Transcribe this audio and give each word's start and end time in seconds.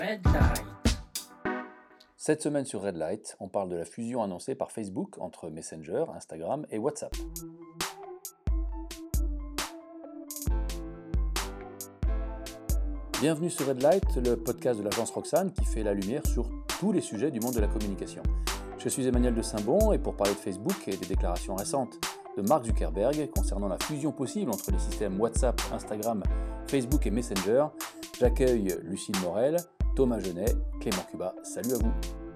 Red 0.00 0.24
Light. 0.24 0.64
Cette 2.16 2.42
semaine 2.42 2.64
sur 2.64 2.82
Red 2.82 2.96
Light, 2.96 3.36
on 3.38 3.48
parle 3.48 3.68
de 3.68 3.76
la 3.76 3.84
fusion 3.84 4.24
annoncée 4.24 4.56
par 4.56 4.72
Facebook 4.72 5.18
entre 5.20 5.50
Messenger, 5.50 6.06
Instagram 6.16 6.66
et 6.70 6.78
WhatsApp. 6.78 7.14
Bienvenue 13.20 13.50
sur 13.50 13.68
Red 13.68 13.82
Light, 13.82 14.16
le 14.16 14.34
podcast 14.34 14.80
de 14.80 14.84
l'agence 14.84 15.10
Roxane 15.10 15.52
qui 15.52 15.64
fait 15.64 15.84
la 15.84 15.94
lumière 15.94 16.26
sur 16.26 16.48
tous 16.80 16.90
les 16.90 17.00
sujets 17.00 17.30
du 17.30 17.38
monde 17.38 17.54
de 17.54 17.60
la 17.60 17.68
communication. 17.68 18.22
Je 18.78 18.88
suis 18.88 19.06
Emmanuel 19.06 19.34
de 19.34 19.42
Saint-Bon 19.42 19.92
et 19.92 19.98
pour 19.98 20.16
parler 20.16 20.34
de 20.34 20.38
Facebook 20.38 20.88
et 20.88 20.96
des 20.96 21.06
déclarations 21.06 21.54
récentes 21.54 22.00
de 22.36 22.42
Mark 22.42 22.64
Zuckerberg 22.64 23.30
concernant 23.30 23.68
la 23.68 23.78
fusion 23.78 24.10
possible 24.10 24.50
entre 24.50 24.72
les 24.72 24.78
systèmes 24.78 25.20
WhatsApp, 25.20 25.60
Instagram, 25.72 26.24
Facebook 26.66 27.06
et 27.06 27.12
Messenger, 27.12 27.66
j'accueille 28.18 28.76
Lucille 28.82 29.14
Morel, 29.22 29.56
Thomas 29.94 30.18
Genet, 30.18 30.56
Clément 30.80 31.06
Cuba. 31.08 31.34
Salut 31.44 31.72
à 31.72 31.76
vous. 31.76 31.92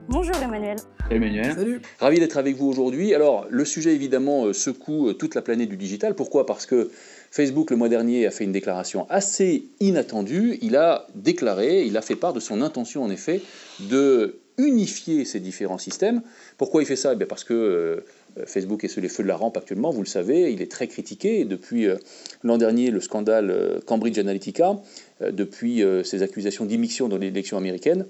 Bonjour 0.08 0.36
Emmanuel. 0.36 0.78
Emmanuel. 1.10 1.54
Salut. 1.54 1.82
Ravi 1.98 2.20
d'être 2.20 2.36
avec 2.36 2.56
vous 2.56 2.68
aujourd'hui. 2.68 3.14
Alors, 3.14 3.46
le 3.50 3.64
sujet 3.64 3.94
évidemment 3.94 4.46
euh, 4.46 4.52
secoue 4.52 5.08
euh, 5.08 5.12
toute 5.12 5.34
la 5.34 5.42
planète 5.42 5.68
du 5.68 5.76
digital. 5.76 6.14
Pourquoi? 6.14 6.46
Parce 6.46 6.66
que 6.66 6.90
Facebook, 7.30 7.70
le 7.70 7.76
mois 7.76 7.88
dernier, 7.88 8.26
a 8.26 8.30
fait 8.30 8.44
une 8.44 8.52
déclaration 8.52 9.06
assez 9.10 9.64
inattendue. 9.80 10.56
Il 10.62 10.76
a 10.76 11.08
déclaré, 11.16 11.84
il 11.84 11.96
a 11.96 12.02
fait 12.02 12.16
part 12.16 12.32
de 12.32 12.40
son 12.40 12.62
intention 12.62 13.02
en 13.02 13.10
effet 13.10 13.42
de 13.80 14.38
unifier 14.56 15.24
ces 15.24 15.40
différents 15.40 15.78
systèmes. 15.78 16.22
Pourquoi 16.58 16.82
il 16.82 16.86
fait 16.86 16.96
ça? 16.96 17.14
Eh 17.18 17.24
Parce 17.26 17.44
que 17.44 17.54
euh, 17.54 18.04
Facebook 18.46 18.84
est 18.84 18.88
sous 18.88 19.00
les 19.00 19.08
feux 19.08 19.22
de 19.22 19.28
la 19.28 19.36
rampe 19.36 19.56
actuellement, 19.56 19.90
vous 19.90 20.02
le 20.02 20.08
savez, 20.08 20.52
il 20.52 20.62
est 20.62 20.70
très 20.70 20.86
critiqué. 20.86 21.44
depuis 21.44 21.86
euh, 21.86 21.96
l'an 22.42 22.58
dernier, 22.58 22.90
le 22.90 23.00
scandale 23.00 23.50
euh, 23.50 23.80
Cambridge 23.84 24.18
Analytica, 24.18 24.76
depuis 25.20 25.82
ses 26.04 26.22
accusations 26.22 26.64
d'immixtion 26.64 27.08
dans 27.08 27.16
l'élection 27.16 27.56
américaine, 27.56 28.06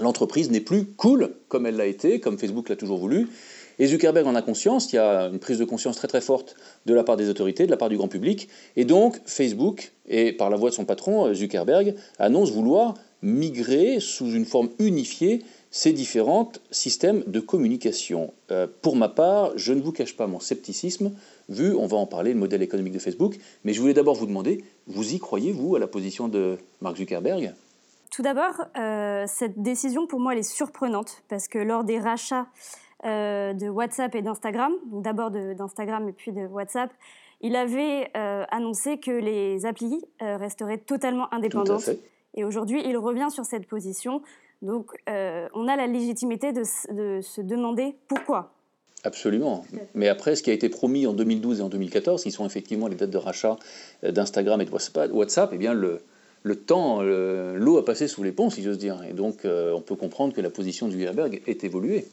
l'entreprise 0.00 0.52
n'est 0.52 0.60
plus 0.60 0.84
cool 0.84 1.30
comme 1.48 1.66
elle 1.66 1.76
l'a 1.76 1.86
été, 1.86 2.20
comme 2.20 2.38
Facebook 2.38 2.68
l'a 2.68 2.76
toujours 2.76 2.98
voulu. 2.98 3.26
Et 3.80 3.86
Zuckerberg 3.86 4.26
en 4.26 4.34
a 4.34 4.42
conscience, 4.42 4.92
il 4.92 4.96
y 4.96 4.98
a 4.98 5.22
une 5.22 5.38
prise 5.38 5.58
de 5.58 5.64
conscience 5.64 5.96
très 5.96 6.08
très 6.08 6.20
forte 6.20 6.56
de 6.86 6.94
la 6.94 7.04
part 7.04 7.16
des 7.16 7.28
autorités, 7.28 7.66
de 7.66 7.70
la 7.70 7.76
part 7.76 7.88
du 7.88 7.96
grand 7.96 8.08
public. 8.08 8.48
Et 8.76 8.84
donc 8.84 9.20
Facebook, 9.26 9.92
et 10.08 10.32
par 10.32 10.50
la 10.50 10.56
voix 10.56 10.70
de 10.70 10.74
son 10.74 10.84
patron, 10.84 11.32
Zuckerberg, 11.32 11.94
annonce 12.18 12.50
vouloir 12.50 12.94
migrer 13.22 13.98
sous 14.00 14.32
une 14.32 14.44
forme 14.44 14.70
unifiée 14.78 15.42
ces 15.70 15.92
différents 15.92 16.50
systèmes 16.70 17.22
de 17.26 17.40
communication. 17.40 18.32
Euh, 18.50 18.66
pour 18.82 18.96
ma 18.96 19.08
part, 19.08 19.56
je 19.56 19.72
ne 19.72 19.80
vous 19.80 19.92
cache 19.92 20.16
pas 20.16 20.26
mon 20.26 20.40
scepticisme, 20.40 21.12
vu, 21.48 21.74
on 21.74 21.86
va 21.86 21.96
en 21.96 22.06
parler, 22.06 22.32
le 22.32 22.38
modèle 22.38 22.62
économique 22.62 22.94
de 22.94 22.98
Facebook, 22.98 23.36
mais 23.64 23.72
je 23.72 23.80
voulais 23.80 23.94
d'abord 23.94 24.14
vous 24.14 24.26
demander, 24.26 24.64
vous 24.86 25.14
y 25.14 25.18
croyez, 25.18 25.52
vous, 25.52 25.76
à 25.76 25.78
la 25.78 25.86
position 25.86 26.28
de 26.28 26.56
Mark 26.80 26.96
Zuckerberg? 26.96 27.54
Tout 28.10 28.22
d'abord, 28.22 28.54
euh, 28.78 29.24
cette 29.26 29.60
décision, 29.60 30.06
pour 30.06 30.20
moi, 30.20 30.32
elle 30.32 30.40
est 30.40 30.42
surprenante, 30.42 31.22
parce 31.28 31.48
que 31.48 31.58
lors 31.58 31.84
des 31.84 31.98
rachats 31.98 32.46
euh, 33.04 33.52
de 33.52 33.68
WhatsApp 33.68 34.14
et 34.14 34.22
d'Instagram, 34.22 34.72
d'abord 34.90 35.30
d'Instagram 35.30 36.08
et 36.08 36.12
puis 36.12 36.32
de 36.32 36.46
WhatsApp, 36.46 36.90
il 37.40 37.54
avait 37.54 38.10
annoncé 38.14 38.98
que 38.98 39.12
les 39.12 39.64
applis 39.64 40.04
resteraient 40.18 40.78
totalement 40.78 41.32
indépendantes. 41.32 41.90
Et 42.34 42.42
aujourd'hui, 42.44 42.82
il 42.84 42.96
revient 42.96 43.28
sur 43.30 43.44
cette 43.44 43.68
position 43.68 44.22
donc, 44.62 44.90
euh, 45.08 45.46
on 45.54 45.68
a 45.68 45.76
la 45.76 45.86
légitimité 45.86 46.52
de, 46.52 46.64
se 46.64 47.40
demander 47.40 47.94
pourquoi. 48.08 48.54
Absolument. 49.04 49.64
Mais 49.94 50.08
après, 50.08 50.34
ce 50.34 50.42
qui 50.42 50.50
a 50.50 50.52
été 50.52 50.68
promis 50.68 51.06
en 51.06 51.12
2012 51.12 51.60
et 51.60 51.62
en 51.62 51.68
2014, 51.68 52.22
qui 52.24 52.32
sont 52.32 52.44
effectivement 52.44 52.88
les 52.88 52.96
dates 52.96 53.10
de 53.10 53.18
rachat 53.18 53.56
euh, 54.02 54.10
d'Instagram 54.10 54.60
et 54.60 54.64
de 54.64 55.12
WhatsApp, 55.12 55.50
eh 55.52 55.58
bien, 55.58 55.72
le, 55.72 56.00
temps, 56.56 57.02
l'eau 57.02 57.76
a 57.76 57.84
passé 57.84 58.08
sous 58.08 58.24
les 58.24 58.32
ponts, 58.32 58.50
si 58.50 58.62
j'ose 58.62 58.78
dire. 58.78 59.02
Et 59.08 59.12
donc, 59.12 59.44
euh, 59.44 59.72
on 59.72 59.80
peut 59.80 59.94
comprendre 59.94 60.34
que 60.34 60.40
la 60.40 60.50
position 60.50 60.88
de 60.88 60.92
Zuckerberg 60.92 61.42
est 61.46 61.62
évoluée. 61.62 62.06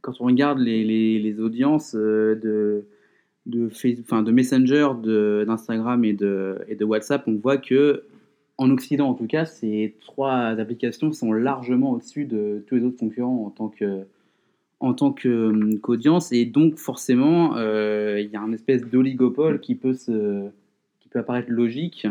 Quand 0.00 0.12
on 0.20 0.26
regarde 0.26 0.60
les, 0.60 1.40
audiences 1.40 1.94
de, 1.94 2.86
de, 3.46 3.70
enfin, 4.00 4.22
de 4.22 4.30
Messenger, 4.30 4.90
d'Instagram 5.44 6.04
et 6.04 6.12
de, 6.12 6.58
et 6.68 6.76
de 6.76 6.84
WhatsApp, 6.84 7.24
on 7.26 7.34
voit 7.34 7.58
que 7.58 8.04
en 8.58 8.70
Occident 8.70 9.08
en 9.08 9.14
tout 9.14 9.26
cas, 9.26 9.44
ces 9.44 9.96
trois 10.00 10.38
applications 10.58 11.12
sont 11.12 11.32
largement 11.32 11.92
au-dessus 11.92 12.24
de 12.24 12.64
tous 12.66 12.76
les 12.76 12.84
autres 12.84 12.98
concurrents 12.98 13.44
en 13.46 13.50
tant 13.50 13.68
que 13.68 14.06
tant 14.80 15.14
hum, 15.24 15.78
qu'audience 15.80 16.32
et 16.32 16.44
donc 16.44 16.76
forcément 16.76 17.56
euh, 17.56 18.20
il 18.20 18.30
y 18.30 18.36
a 18.36 18.40
un 18.40 18.52
espèce 18.52 18.82
d'oligopole 18.82 19.60
qui 19.60 19.74
peut 19.74 19.94
se 19.94 20.48
qui 21.00 21.08
peut 21.08 21.18
apparaître 21.18 21.50
logique 21.50 22.06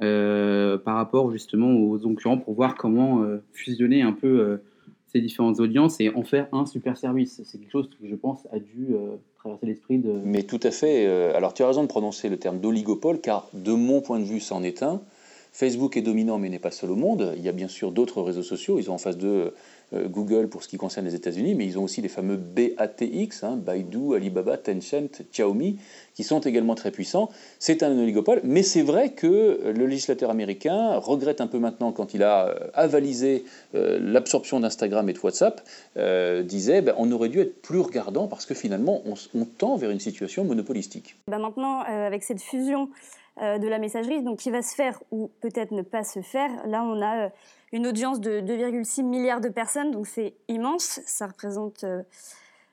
euh, 0.00 0.78
par 0.78 0.94
rapport 0.96 1.30
justement 1.30 1.72
aux 1.72 1.98
concurrents 1.98 2.38
pour 2.38 2.54
voir 2.54 2.76
comment 2.76 3.22
euh, 3.22 3.38
fusionner 3.52 4.02
un 4.02 4.12
peu 4.12 4.58
ces 5.06 5.20
différentes 5.20 5.58
audiences 5.60 6.00
et 6.00 6.10
en 6.10 6.22
faire 6.22 6.48
un 6.52 6.66
super 6.66 6.96
service. 6.96 7.40
C'est 7.44 7.58
quelque 7.58 7.72
chose 7.72 7.88
que 7.88 8.06
je 8.06 8.14
pense 8.14 8.46
a 8.52 8.58
dû 8.58 8.94
traverser 9.38 9.66
l'esprit 9.66 9.98
de. 9.98 10.12
Mais 10.24 10.42
tout 10.42 10.60
à 10.62 10.70
fait. 10.70 11.06
alors 11.34 11.54
tu 11.54 11.62
as 11.62 11.66
raison 11.66 11.82
de 11.82 11.88
prononcer 11.88 12.28
le 12.28 12.36
terme 12.36 12.60
d'oligopole 12.60 13.20
car 13.20 13.48
de 13.54 13.72
mon 13.72 14.00
point 14.00 14.18
de 14.18 14.24
vue 14.24 14.40
c'en 14.40 14.62
est 14.62 14.82
un. 14.82 15.00
Facebook 15.58 15.96
est 15.96 16.02
dominant 16.02 16.38
mais 16.38 16.48
n'est 16.50 16.60
pas 16.60 16.70
seul 16.70 16.92
au 16.92 16.94
monde. 16.94 17.34
Il 17.36 17.42
y 17.42 17.48
a 17.48 17.52
bien 17.52 17.66
sûr 17.66 17.90
d'autres 17.90 18.22
réseaux 18.22 18.44
sociaux. 18.44 18.78
Ils 18.78 18.92
ont 18.92 18.94
en 18.94 18.98
face 18.98 19.18
d'eux 19.18 19.52
euh, 19.92 20.06
Google 20.06 20.48
pour 20.48 20.62
ce 20.62 20.68
qui 20.68 20.76
concerne 20.76 21.04
les 21.04 21.16
États-Unis, 21.16 21.56
mais 21.56 21.66
ils 21.66 21.80
ont 21.80 21.82
aussi 21.82 22.00
les 22.00 22.08
fameux 22.08 22.36
BATX, 22.36 23.42
hein, 23.42 23.56
Baidu, 23.56 24.14
Alibaba, 24.14 24.56
Tencent, 24.56 25.20
Xiaomi, 25.32 25.80
qui 26.14 26.22
sont 26.22 26.38
également 26.38 26.76
très 26.76 26.92
puissants. 26.92 27.28
C'est 27.58 27.82
un 27.82 27.98
oligopole, 27.98 28.40
mais 28.44 28.62
c'est 28.62 28.82
vrai 28.82 29.10
que 29.10 29.72
le 29.76 29.86
législateur 29.86 30.30
américain 30.30 30.96
regrette 30.98 31.40
un 31.40 31.48
peu 31.48 31.58
maintenant 31.58 31.90
quand 31.90 32.14
il 32.14 32.22
a 32.22 32.50
euh, 32.50 32.54
avalisé 32.74 33.44
euh, 33.74 33.98
l'absorption 34.00 34.60
d'Instagram 34.60 35.08
et 35.08 35.12
de 35.12 35.18
WhatsApp, 35.18 35.60
disait 36.44 36.82
ben, 36.82 36.94
on 36.98 37.10
aurait 37.10 37.30
dû 37.30 37.40
être 37.40 37.60
plus 37.62 37.80
regardant 37.80 38.28
parce 38.28 38.46
que 38.46 38.54
finalement 38.54 39.02
on, 39.34 39.44
tend 39.44 39.76
vers 39.76 39.90
une 39.90 39.98
situation 39.98 40.44
monopolistique. 40.44 41.16
Ben 41.26 41.40
maintenant, 41.40 41.80
avec 41.80 42.22
cette 42.22 42.40
fusion 42.40 42.88
euh, 43.27 43.27
de 43.40 43.68
la 43.68 43.78
messagerie, 43.78 44.22
donc 44.22 44.38
qui 44.38 44.50
va 44.50 44.62
se 44.62 44.74
faire 44.74 45.00
ou 45.10 45.30
peut-être 45.40 45.72
ne 45.72 45.82
pas 45.82 46.02
se 46.02 46.20
faire. 46.20 46.50
Là, 46.66 46.82
on 46.82 47.00
a 47.00 47.26
euh, 47.26 47.28
une 47.72 47.86
audience 47.86 48.20
de 48.20 48.40
2,6 48.40 49.02
milliards 49.02 49.40
de 49.40 49.48
personnes, 49.48 49.90
donc 49.90 50.06
c'est 50.06 50.34
immense, 50.48 51.00
ça 51.06 51.26
représente 51.26 51.84
euh, 51.84 52.02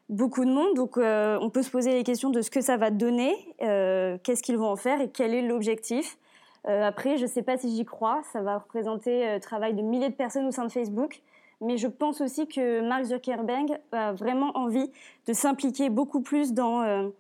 beaucoup 0.10 0.46
de 0.46 0.52
monde. 0.52 0.76
Donc 0.76 0.98
on 0.98 1.50
peut 1.50 1.62
se 1.62 1.70
poser 1.70 1.94
les 1.94 2.04
questions 2.04 2.30
de 2.30 2.42
ce 2.42 2.50
que 2.50 2.62
ça 2.62 2.78
va 2.78 2.92
donner, 2.92 3.34
qu'est-ce 3.60 4.42
qu'ils 4.42 4.58
vont 4.58 4.70
en 4.70 4.76
faire 4.76 5.02
et 5.02 5.10
quel 5.10 5.34
est 5.34 5.42
l'objectif. 5.42 6.18
après, 6.64 7.18
je 7.18 7.24
ne 7.24 7.28
sais 7.28 7.42
pas 7.42 7.58
si 7.58 7.76
j'y 7.76 7.86
crois, 7.86 8.22
ça 8.32 8.42
va 8.42 8.60
représenter 8.60 9.34
le 9.34 9.40
travail 9.40 9.74
de 9.74 9.82
milliers 9.82 10.10
de 10.10 10.16
personnes 10.16 10.46
au 10.46 10.52
sein 10.52 10.66
de 10.66 10.72
Facebook. 10.72 11.22
Mais 11.60 11.78
je 11.78 11.88
pense 11.88 12.22
aussi 12.22 12.48
que 12.48 12.88
Mark 12.88 13.06
Zuckerberg 13.06 13.80
a 13.92 14.14
vraiment 14.14 14.52
envie 14.56 14.92
de 15.28 15.34
s'impliquer 15.34 15.90
beaucoup 15.90 16.22
plus 16.22 16.54
dans 16.54 17.12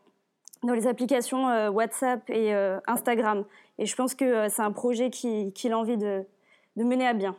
dans 0.66 0.74
les 0.74 0.88
applications 0.88 1.50
euh, 1.50 1.70
WhatsApp 1.70 2.30
et 2.30 2.54
euh, 2.54 2.80
Instagram. 2.88 3.46
Et 3.78 3.86
je 3.86 3.96
pense 3.96 4.16
que 4.16 4.26
euh, 4.26 4.48
c'est 4.50 4.62
un 4.62 4.72
projet 4.72 5.10
qu'il 5.10 5.72
a 5.72 5.78
envie 5.78 5.98
de, 5.98 6.24
de, 6.76 6.84
mener 6.84 7.08
à 7.08 7.14
bien. 7.14 7.36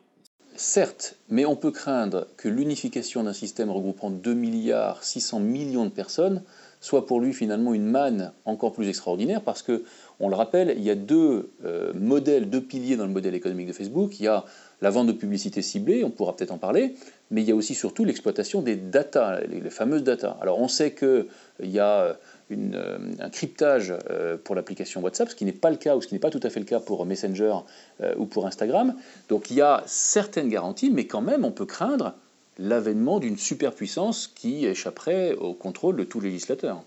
Certes, 0.55 1.17
mais 1.29 1.45
on 1.45 1.57
peut 1.57 1.71
craindre 1.71 2.29
que 2.37 2.49
l'unification 2.49 3.25
d'un 3.25 3.35
système 3.35 3.71
regroupant 3.71 4.11
2 4.11 4.33
milliards 4.33 5.05
600 5.05 5.41
millions 5.41 5.85
de 5.85 5.91
personnes 5.91 6.43
soit 6.81 7.07
pour 7.07 7.21
lui 7.21 7.33
finalement 7.33 7.75
une 7.75 7.87
manne 7.87 8.33
encore 8.45 8.73
plus 8.73 8.89
extraordinaire 8.89 9.43
parce 9.43 9.63
que, 9.63 9.85
on 10.21 10.31
le 10.31 10.37
rappelle, 10.37 10.75
il 10.77 10.83
y 10.83 10.91
a 10.91 10.95
deux 10.95 11.51
modèles, 11.95 12.49
deux 12.49 12.63
piliers 12.63 12.97
dans 12.97 13.05
le 13.07 13.13
modèle 13.13 13.35
économique 13.35 13.67
de 13.67 13.73
Facebook. 13.73 14.19
Il 14.19 14.25
y 14.25 14.29
a 14.29 14.45
la 14.81 14.91
vente 14.91 15.07
de 15.07 15.13
publicité 15.13 15.63
ciblée, 15.63 16.05
on 16.05 16.11
pourra 16.11 16.37
peut-être 16.37 16.53
en 16.53 16.59
parler, 16.59 16.95
mais 17.31 17.43
il 17.43 17.49
y 17.49 17.53
a 17.53 17.55
aussi 17.55 17.75
surtout 17.75 18.05
l'exploitation 18.05 18.63
des 18.63 18.77
data, 18.77 19.41
les, 19.41 19.71
fameuses 19.71 20.05
data. 20.05 20.39
Alors 20.41 20.61
on 20.61 20.69
sait 20.69 20.95
qu'il 20.95 21.27
y 21.61 21.79
a 21.79 22.19
euh, 22.53 22.99
un 23.19 23.29
cryptage 23.29 23.93
euh, 24.09 24.37
pour 24.37 24.55
l'application 24.55 25.03
WhatsApp, 25.03 25.31
ce 25.31 25.34
qui 25.34 25.45
n'est 25.45 25.51
pas 25.51 25.71
le 25.71 25.77
cas 25.77 25.97
ou 25.97 26.01
ce 26.01 26.07
qui 26.07 26.15
n'est 26.15 26.21
pas 26.21 26.31
tout 26.31 26.41
à 26.45 26.49
fait 26.49 26.61
le 26.61 26.67
cas 26.67 26.79
pour 26.79 27.05
Messenger 27.05 27.55
euh, 28.01 28.15
ou 28.19 28.27
pour 28.27 28.47
Instagram. 28.47 28.95
Donc 29.29 29.51
il 29.51 29.57
y 29.57 29.62
a 29.62 29.83
certaines 29.87 30.49
garanties, 30.49 30.91
mais 30.91 31.07
quand 31.07 31.22
même 31.22 31.45
on 31.45 31.51
peut 31.51 31.66
craindre 31.66 32.15
l'avènement 32.59 33.19
d'une 33.19 33.37
superpuissance 33.37 34.28
qui 34.28 34.65
échapperait 34.65 35.34
au 35.34 35.54
contrôle 35.54 35.97
de 35.97 36.04
tout 36.04 36.21
législateur. 36.21 36.84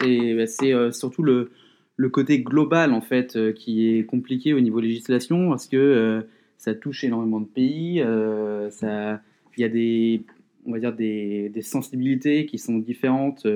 C'est 0.00 0.34
bah, 0.34 0.92
surtout 0.92 1.22
le, 1.22 1.50
côté 2.12 2.40
global 2.40 2.92
en 2.92 3.00
fait 3.00 3.54
qui 3.54 3.88
est 3.88 4.04
compliqué 4.04 4.52
au 4.52 4.60
niveau 4.60 4.80
législation 4.80 5.48
parce 5.48 5.66
que 5.66 6.26
ça 6.58 6.74
touche 6.74 7.04
énormément 7.04 7.40
de 7.40 7.46
pays, 7.46 7.96
il 7.96 9.60
y 9.60 9.64
a 9.64 9.68
des, 9.68 10.22
on 10.66 10.72
va 10.72 10.78
dire 10.78 10.92
des 10.92 11.62
sensibilités 11.62 12.44
qui 12.44 12.58
sont 12.58 12.76
différentes. 12.76 13.46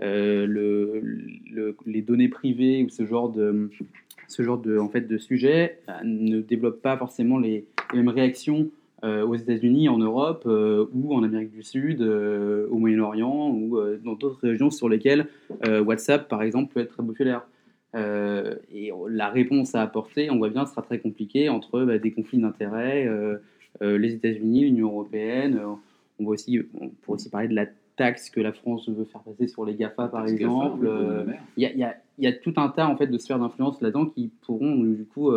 Euh, 0.00 0.46
le, 0.46 1.76
les 1.86 2.02
données 2.02 2.28
privées 2.28 2.84
ou 2.84 2.88
ce 2.88 3.04
genre 3.04 3.30
de, 3.30 3.70
ce 4.28 4.42
genre 4.42 4.58
de, 4.58 4.78
en 4.78 4.88
fait, 4.88 5.02
de 5.02 5.18
sujet 5.18 5.80
euh, 5.88 5.92
ne 6.04 6.40
développent 6.40 6.82
pas 6.82 6.96
forcément 6.96 7.38
les, 7.38 7.66
mêmes 7.92 8.08
réactions 8.08 8.68
euh, 9.02 9.26
aux 9.26 9.34
États-Unis, 9.34 9.88
en 9.88 9.98
Europe 9.98 10.46
ou 10.46 11.14
en 11.14 11.22
Amérique 11.22 11.52
du 11.52 11.62
Sud, 11.62 12.02
au 12.02 12.78
Moyen-Orient 12.78 13.50
ou 13.50 13.80
dans 14.04 14.14
d'autres 14.14 14.40
régions 14.42 14.70
sur 14.70 14.88
lesquelles 14.88 15.26
WhatsApp, 15.64 16.28
par 16.28 16.42
exemple, 16.42 16.74
peut 16.74 16.80
être 16.80 16.92
très 16.92 17.04
populaire. 17.04 17.46
et 17.94 18.92
la 19.08 19.30
réponse 19.30 19.74
à 19.74 19.82
apporter, 19.82 20.30
on 20.30 20.38
voit 20.38 20.50
bien, 20.50 20.66
sera 20.66 20.82
très 20.82 20.98
compliquée 20.98 21.48
entre 21.48 21.82
bah, 21.84 21.98
des 21.98 22.12
conflits 22.12 22.38
d'intérêts, 22.38 23.08
les 23.80 24.12
États-Unis, 24.14 24.62
l'Union 24.62 24.88
européenne. 24.88 25.60
on 26.18 26.24
voit 26.24 26.34
aussi, 26.34 26.60
on 26.78 26.88
pourrait 26.88 27.16
aussi 27.16 27.30
parler 27.30 27.48
de 27.48 27.54
la 27.54 27.66
taxe 27.98 28.30
que 28.30 28.40
la 28.40 28.52
France 28.52 28.88
veut 28.88 29.04
faire 29.04 29.20
passer 29.20 29.46
sur 29.48 29.66
les 29.66 29.74
GAFA, 29.74 30.08
par 30.08 30.26
exemple. 30.26 30.88
Il 31.56 31.62
y, 31.62 31.66
a, 31.84 31.94
y, 32.18 32.26
a, 32.26 32.32
tout 32.32 32.54
un 32.56 32.68
tas 32.68 32.88
en 32.88 32.96
fait 32.96 33.08
de 33.08 33.18
sphères 33.18 33.38
d'influence 33.38 33.80
là-dedans 33.82 34.06
qui 34.06 34.30
pourront 34.42 34.76
du 34.76 35.04
coup 35.04 35.30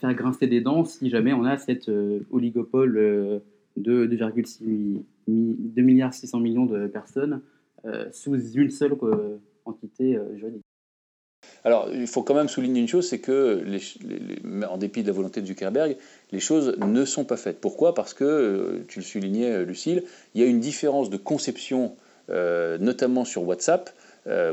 faire 0.00 0.14
grincer 0.14 0.48
des 0.48 0.60
dents 0.60 0.84
si 0.84 1.10
jamais 1.10 1.32
on 1.32 1.44
a 1.44 1.58
cette 1.58 1.90
oligopole 2.32 3.42
de 3.76 4.06
2,6 4.06 5.02
2 5.28 5.82
milliards 5.82 6.14
600 6.14 6.40
millions 6.40 6.66
de 6.66 6.88
personnes 6.88 7.42
sous 8.10 8.36
une 8.54 8.70
seule 8.70 8.96
entité 9.64 10.18
juridique. 10.34 10.64
Alors, 11.68 11.90
il 11.92 12.06
faut 12.06 12.22
quand 12.22 12.32
même 12.32 12.48
souligner 12.48 12.80
une 12.80 12.88
chose, 12.88 13.06
c'est 13.06 13.18
que, 13.18 13.62
en 14.70 14.78
dépit 14.78 15.02
de 15.02 15.08
la 15.08 15.12
volonté 15.12 15.42
de 15.42 15.46
Zuckerberg, 15.46 15.98
les 16.32 16.40
choses 16.40 16.78
ne 16.78 17.04
sont 17.04 17.24
pas 17.24 17.36
faites. 17.36 17.60
Pourquoi? 17.60 17.94
Parce 17.94 18.14
que, 18.14 18.24
euh, 18.24 18.84
tu 18.88 19.00
le 19.00 19.04
soulignais, 19.04 19.50
euh, 19.50 19.64
Lucille, 19.66 20.02
il 20.34 20.40
y 20.40 20.44
a 20.44 20.46
une 20.46 20.60
différence 20.60 21.10
de 21.10 21.18
conception, 21.18 21.94
euh, 22.30 22.78
notamment 22.78 23.26
sur 23.26 23.46
WhatsApp. 23.46 23.90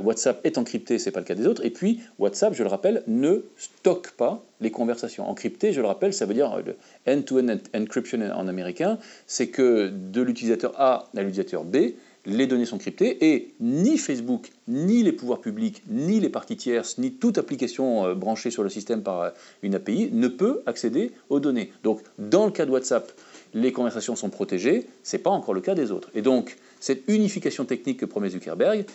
WhatsApp 0.03 0.39
est 0.45 0.57
encrypté, 0.57 0.99
ce 0.99 1.05
n'est 1.05 1.11
pas 1.11 1.19
le 1.19 1.25
cas 1.25 1.35
des 1.35 1.47
autres. 1.47 1.65
Et 1.65 1.69
puis, 1.69 2.01
WhatsApp, 2.19 2.53
je 2.53 2.63
le 2.63 2.69
rappelle, 2.69 3.03
ne 3.07 3.43
stocke 3.57 4.11
pas 4.11 4.41
les 4.61 4.71
conversations. 4.71 5.29
Encrypté, 5.29 5.71
je 5.73 5.81
le 5.81 5.87
rappelle, 5.87 6.13
ça 6.13 6.25
veut 6.25 6.33
dire 6.33 6.61
end-to-end 7.07 7.57
encryption 7.73 8.21
en 8.21 8.47
américain. 8.47 8.99
C'est 9.27 9.47
que 9.47 9.89
de 9.89 10.21
l'utilisateur 10.21 10.73
A 10.79 11.09
à 11.15 11.21
l'utilisateur 11.21 11.65
B, 11.65 11.77
les 12.25 12.47
données 12.47 12.65
sont 12.65 12.77
cryptées 12.77 13.33
et 13.33 13.53
ni 13.59 13.97
Facebook, 13.97 14.49
ni 14.67 15.03
les 15.03 15.11
pouvoirs 15.11 15.41
publics, 15.41 15.83
ni 15.87 16.19
les 16.19 16.29
parties 16.29 16.57
tierces, 16.57 16.97
ni 16.97 17.13
toute 17.13 17.37
application 17.37 18.05
euh, 18.05 18.15
branchée 18.15 18.51
sur 18.51 18.63
le 18.63 18.69
système 18.69 19.03
par 19.03 19.21
euh, 19.21 19.29
une 19.61 19.75
API 19.75 20.09
ne 20.11 20.27
peut 20.27 20.61
accéder 20.65 21.11
aux 21.29 21.39
données. 21.39 21.71
Donc, 21.83 22.01
dans 22.17 22.45
le 22.45 22.51
cas 22.51 22.65
de 22.65 22.71
WhatsApp, 22.71 23.11
les 23.53 23.71
conversations 23.71 24.15
sont 24.15 24.29
protégées, 24.29 24.87
ce 25.03 25.15
n'est 25.15 25.23
pas 25.23 25.29
encore 25.29 25.53
le 25.53 25.61
cas 25.61 25.75
des 25.75 25.91
autres. 25.91 26.09
Et 26.13 26.21
donc, 26.21 26.57
cette 26.79 27.03
unification 27.07 27.65
technique 27.65 27.99
que 27.99 28.05
promet 28.05 28.29
Zuckerberg, 28.29 28.85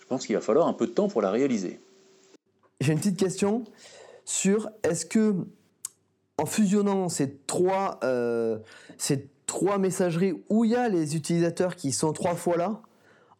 je 0.00 0.06
pense 0.06 0.26
qu'il 0.26 0.36
va 0.36 0.42
falloir 0.42 0.68
un 0.68 0.74
peu 0.74 0.86
de 0.86 0.92
temps 0.92 1.08
pour 1.08 1.22
la 1.22 1.30
réaliser. 1.30 1.80
J'ai 2.80 2.92
une 2.92 2.98
petite 2.98 3.18
question 3.18 3.64
sur 4.24 4.68
est-ce 4.82 5.06
que 5.06 5.34
en 6.36 6.46
fusionnant 6.46 7.08
ces 7.08 7.32
trois, 7.46 8.00
euh, 8.02 8.58
ces 8.98 9.28
trois 9.46 9.78
messageries 9.78 10.44
où 10.48 10.64
il 10.64 10.72
y 10.72 10.76
a 10.76 10.88
les 10.88 11.16
utilisateurs 11.16 11.76
qui 11.76 11.92
sont 11.92 12.12
trois 12.12 12.34
fois 12.34 12.56
là. 12.56 12.80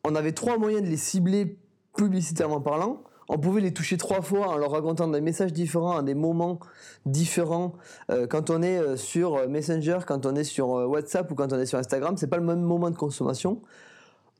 On 0.04 0.14
avait 0.14 0.32
trois 0.32 0.58
moyens 0.58 0.82
de 0.82 0.88
les 0.88 0.96
cibler 0.96 1.58
publicitairement 1.96 2.60
parlant. 2.60 3.02
On 3.28 3.38
pouvait 3.38 3.62
les 3.62 3.72
toucher 3.72 3.96
trois 3.96 4.20
fois 4.20 4.48
en 4.48 4.58
leur 4.58 4.70
racontant 4.70 5.08
des 5.08 5.22
messages 5.22 5.52
différents 5.52 5.96
à 5.96 6.02
des 6.02 6.14
moments 6.14 6.58
différents. 7.06 7.72
Euh, 8.10 8.26
quand 8.26 8.50
on 8.50 8.62
est 8.62 8.78
euh, 8.78 8.96
sur 8.96 9.48
Messenger, 9.48 10.00
quand 10.06 10.26
on 10.26 10.34
est 10.34 10.44
sur 10.44 10.76
euh, 10.76 10.86
WhatsApp 10.86 11.30
ou 11.30 11.34
quand 11.34 11.52
on 11.52 11.58
est 11.58 11.66
sur 11.66 11.78
Instagram, 11.78 12.16
c'est 12.18 12.26
pas 12.26 12.36
le 12.36 12.44
même 12.44 12.60
moment 12.60 12.90
de 12.90 12.96
consommation. 12.96 13.62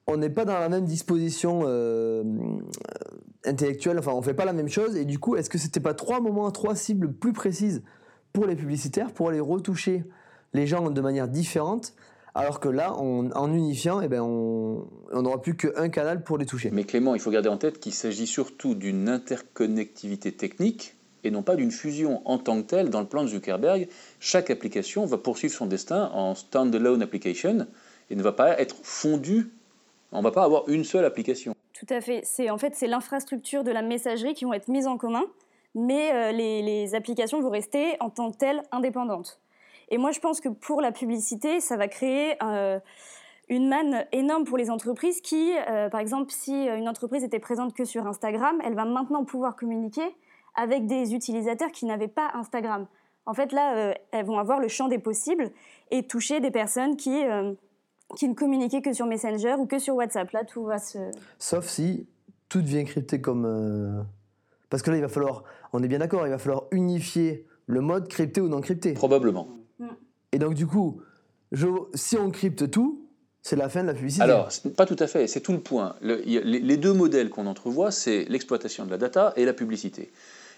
On 0.07 0.19
n'est 0.19 0.31
pas 0.31 0.45
dans 0.45 0.59
la 0.59 0.69
même 0.69 0.85
disposition 0.85 1.63
intellectuelle. 3.47 3.99
Enfin, 3.99 4.13
on 4.13 4.21
fait 4.21 4.35
pas 4.35 4.45
la 4.45 4.53
même 4.53 4.69
chose. 4.69 4.97
Et 4.97 5.07
du 5.07 5.19
coup, 5.19 5.35
est-ce 5.37 5.49
que 5.49 5.57
c'était 5.57 5.81
pas 5.81 5.95
trois 5.95 6.21
moments, 6.21 6.51
trois 6.51 6.77
cibles 6.77 7.11
plus 7.11 7.33
précises 7.33 7.83
pour 8.35 8.45
les 8.47 8.55
publicitaires 8.55 9.15
pour 9.15 9.31
les 9.31 9.41
retoucher 9.41 10.05
les 10.55 10.67
gens 10.67 10.91
de 10.91 11.01
manière 11.01 11.29
différente. 11.29 11.93
Alors 12.37 12.59
que 12.59 12.69
là, 12.69 12.95
en 12.95 13.55
unifiant, 13.55 14.01
eh 14.01 14.09
ben 14.09 14.21
on 14.21 14.89
n'aura 15.13 15.41
plus 15.41 15.57
qu'un 15.57 15.89
canal 15.89 16.25
pour 16.25 16.37
les 16.37 16.47
toucher. 16.47 16.71
Mais 16.73 16.83
Clément, 16.83 17.15
il 17.15 17.21
faut 17.21 17.31
garder 17.31 17.49
en 17.49 17.59
tête 17.59 17.79
qu'il 17.79 17.93
s'agit 17.93 18.27
surtout 18.27 18.75
d'une 18.75 19.09
interconnectivité 19.09 20.33
technique 20.33 20.97
et 21.23 21.31
non 21.31 21.43
pas 21.43 21.55
d'une 21.55 21.71
fusion 21.71 22.23
en 22.25 22.39
tant 22.39 22.61
que 22.61 22.67
telle. 22.67 22.91
Dans 22.91 23.01
le 23.01 23.07
plan 23.07 23.23
de 23.23 23.29
Zuckerberg, 23.29 23.89
chaque 24.19 24.51
application 24.51 25.07
va 25.07 25.17
poursuivre 25.17 25.55
son 25.55 25.67
destin 25.67 26.11
en 26.13 26.35
standalone 26.35 27.03
application 27.03 27.69
et 28.11 28.17
ne 28.17 28.23
va 28.23 28.33
pas 28.33 28.59
être 28.61 28.77
fondue. 28.83 29.53
On 30.11 30.19
ne 30.19 30.25
va 30.25 30.33
pas 30.33 30.45
avoir 30.45 30.69
une 30.69 30.85
seule 30.85 31.05
application. 31.05 31.55
Tout 31.73 31.87
à 31.89 32.01
fait. 32.01 32.21
C'est 32.25 32.51
en 32.51 32.59
fait 32.59 32.75
c'est 32.75 32.89
l'infrastructure 32.89 33.63
de 33.63 33.71
la 33.71 33.83
messagerie 33.83 34.35
qui 34.35 34.45
vont 34.45 34.53
être 34.53 34.69
mises 34.69 34.89
en 34.89 34.97
commun, 34.97 35.25
mais 35.77 36.13
euh, 36.13 36.33
les, 36.33 36.63
les 36.63 36.95
applications 36.97 37.41
vont 37.41 37.51
rester 37.51 37.97
en 38.01 38.11
tant 38.11 38.33
que 38.33 38.39
telles 38.39 38.63
indépendantes. 38.73 39.41
Et 39.89 39.99
moi, 39.99 40.11
je 40.11 40.21
pense 40.21 40.41
que 40.41 40.49
pour 40.49 40.81
la 40.81 40.93
publicité, 40.93 41.61
ça 41.61 41.77
va 41.77 41.89
créer 41.89 42.37
euh, 42.43 42.79
une 43.49 43.69
manne 43.69 44.07
énorme 44.13 44.45
pour 44.45 44.57
les 44.57 44.71
entreprises 44.71 45.21
qui, 45.21 45.53
euh, 45.69 45.89
par 45.89 46.01
exemple, 46.01 46.31
si 46.31 46.67
une 46.67 46.89
entreprise 46.89 47.25
était 47.25 47.39
présente 47.39 47.75
que 47.75 47.85
sur 47.85 48.07
Instagram, 48.07 48.61
elle 48.65 48.75
va 48.75 48.85
maintenant 48.85 49.25
pouvoir 49.25 49.57
communiquer 49.57 50.17
avec 50.55 50.87
des 50.87 51.15
utilisateurs 51.15 51.71
qui 51.73 51.85
n'avaient 51.87 52.09
pas 52.09 52.31
Instagram. 52.35 52.87
En 53.27 53.35
fait, 53.35 53.53
là, 53.53 53.77
euh, 53.77 53.95
elles 54.13 54.25
vont 54.25 54.39
avoir 54.39 54.61
le 54.61 54.69
champ 54.69 54.89
des 54.89 54.99
possibles 54.99 55.51
et 55.91 56.07
toucher 56.07 56.41
des 56.41 56.51
personnes 56.51 56.97
qui, 56.97 57.23
qui 58.17 58.29
ne 58.29 58.35
communiquaient 58.35 58.83
que 58.83 58.93
sur 58.93 59.07
Messenger 59.07 59.55
ou 59.59 59.67
que 59.67 59.79
sur 59.79 59.95
WhatsApp. 59.97 60.31
Là, 60.31 60.45
tout 60.45 60.65
va 60.65 60.79
se... 60.79 60.99
Sauf 61.39 61.67
si 61.67 62.07
tout 62.49 62.63
devient 62.63 62.85
crypté 62.85 63.21
comme... 63.21 64.07
Parce 64.71 64.83
que 64.83 64.91
là, 64.91 64.97
il 64.97 65.03
va 65.03 65.09
falloir, 65.09 65.45
on 65.73 65.83
est 65.83 65.89
bien 65.89 65.99
d'accord, 65.99 66.27
il 66.27 66.31
va 66.31 66.39
falloir 66.39 66.65
unifier 66.71 67.47
le 67.67 67.81
mode 67.81 68.09
crypté 68.09 68.41
ou 68.41 68.49
non 68.49 68.61
crypté. 68.61 68.95
Probablement. 68.95 69.49
Et 70.35 70.39
donc, 70.39 70.55
du 70.55 70.67
coup, 70.67 71.01
si 71.95 72.17
on 72.17 72.31
crypte 72.31 72.69
tout, 72.69 73.09
c'est 73.41 73.55
la 73.55 73.69
fin 73.69 73.83
de 73.83 73.87
la 73.87 73.95
publicité. 73.95 74.25
Alors, 74.25 74.49
pas 74.77 74.85
tout 74.85 74.97
à 74.99 75.07
fait, 75.07 75.29
c'est 75.29 75.41
tout 75.41 75.53
le 75.53 75.61
point. 75.61 75.95
les, 76.01 76.77
deux 76.77 76.93
modèles 76.93 77.31
qu'on 77.31 77.47
entrevoit, 77.47 77.93
c'est 77.93 78.25
l'exploitation 78.29 78.85
de 78.85 78.91
la 78.91 78.99
data 78.99 79.33
et 79.37 79.45
la 79.45 79.53
publicité. 79.53 80.11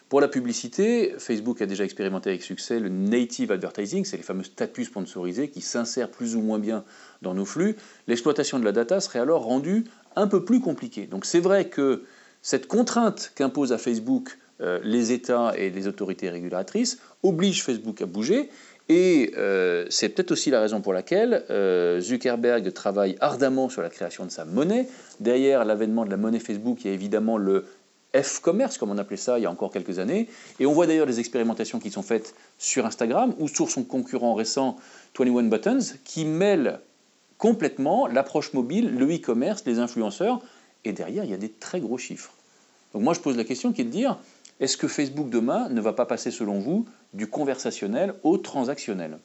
Pour 0.09 0.23
la 0.23 0.29
publicité, 0.29 1.15
Facebook 1.19 1.61
a 1.61 1.67
déjà 1.67 1.85
expérimenté 1.85 2.31
avec 2.31 2.43
succès 2.43 2.81
le 2.81 2.89
native 2.89 3.53
advertising, 3.53 4.05
c'est 4.05 4.17
les 4.17 4.23
fameux 4.23 4.45
statuts 4.45 4.85
sponsorisés 4.85 5.51
qui 5.51 5.61
s'insèrent 5.61 6.11
plus 6.11 6.37
ou 6.37 6.41
moins 6.41 6.61
bien 6.61 6.85
dans 7.21 7.35
nos 7.35 7.45
flux. 7.45 7.77
L'exploitation 8.07 8.59
de 8.59 8.65
la 8.65 8.73
data 8.73 9.01
serait 9.01 9.19
alors 9.19 9.43
rendue 9.43 9.85
un 10.15 10.29
peu 10.29 10.45
plus 10.45 10.61
compliquée. 10.61 11.07
Donc 11.07 11.27
c'est 11.27 11.41
vrai 11.41 11.69
que 11.69 12.05
cette 12.41 12.69
contrainte 12.69 13.33
qu'impose 13.35 13.73
à 13.73 13.79
Facebook 13.79 14.39
euh, 14.61 14.81
les 14.85 15.13
États 15.13 15.53
et 15.59 15.71
les 15.71 15.89
autorités 15.89 16.31
régulatrices 16.31 16.99
oblige 17.23 17.65
Facebook 17.65 18.01
à 18.01 18.07
bouger 18.07 18.49
et 18.89 19.33
euh, 19.37 19.87
c'est 19.91 20.09
peut-être 20.11 20.31
aussi 20.31 20.51
la 20.51 20.61
raison 20.61 20.81
pour 20.81 20.93
laquelle 20.93 21.45
euh, 21.51 22.01
Zuckerberg 22.01 22.73
travaille 22.73 23.17
ardemment 23.21 23.69
sur 23.69 23.83
la 23.83 23.91
création 23.91 24.25
de 24.25 24.31
sa 24.31 24.45
monnaie. 24.45 24.89
Derrière 25.19 25.65
l'avènement 25.65 26.05
de 26.05 26.11
la 26.11 26.17
monnaie 26.17 26.39
Facebook, 26.39 26.85
il 26.85 26.89
y 26.89 26.91
a 26.91 26.95
évidemment 26.95 27.37
le 27.37 27.67
F-commerce, 28.15 28.79
comme 28.79 28.91
on 28.91 28.99
appelait 28.99 29.17
ça 29.17 29.39
il 29.39 29.43
y 29.43 29.47
a 29.47 29.51
encore 29.51 29.73
quelques 29.73 29.99
années. 29.99 30.29
Et 30.61 30.67
on 30.67 30.73
voit 30.73 30.87
d'ailleurs 30.87 31.07
des 31.07 31.19
expérimentations 31.19 31.81
qui 31.81 31.91
sont 31.91 32.03
faites 32.03 32.35
sur 32.59 32.87
Instagram 32.87 33.35
ou 33.39 33.49
sur 33.49 33.71
son 33.71 33.83
concurrent 33.83 34.35
récent 34.35 34.77
21 35.19 35.45
Buttons, 35.45 35.79
qui 36.05 36.25
mêlent 36.25 36.79
complètement 37.39 38.07
l'approche 38.07 38.53
mobile, 38.53 38.97
le 38.97 39.13
e-commerce, 39.13 39.65
les 39.67 39.81
influenceurs. 39.81 40.41
Et 40.85 40.93
derrière, 40.93 41.25
il 41.25 41.31
y 41.31 41.35
a 41.35 41.39
des 41.39 41.51
très 41.51 41.81
gros 41.81 41.99
chiffres. 41.99 42.33
Donc 42.93 43.03
moi, 43.03 43.15
je 43.15 43.21
pose 43.21 43.37
la 43.37 43.45
question 43.45 43.73
qui 43.73 43.81
est 43.81 43.85
de 43.85 43.91
dire, 43.91 44.19
est-ce 44.61 44.77
que 44.77 44.89
Facebook 44.89 45.29
demain 45.31 45.69
ne 45.69 45.81
va 45.81 45.93
pas 45.93 46.07
passer, 46.07 46.31
selon 46.31 46.59
vous, 46.59 46.87
du 47.13 47.27
conversationnel 47.27 48.15
au 48.23 48.39
transactionnel? 48.39 49.19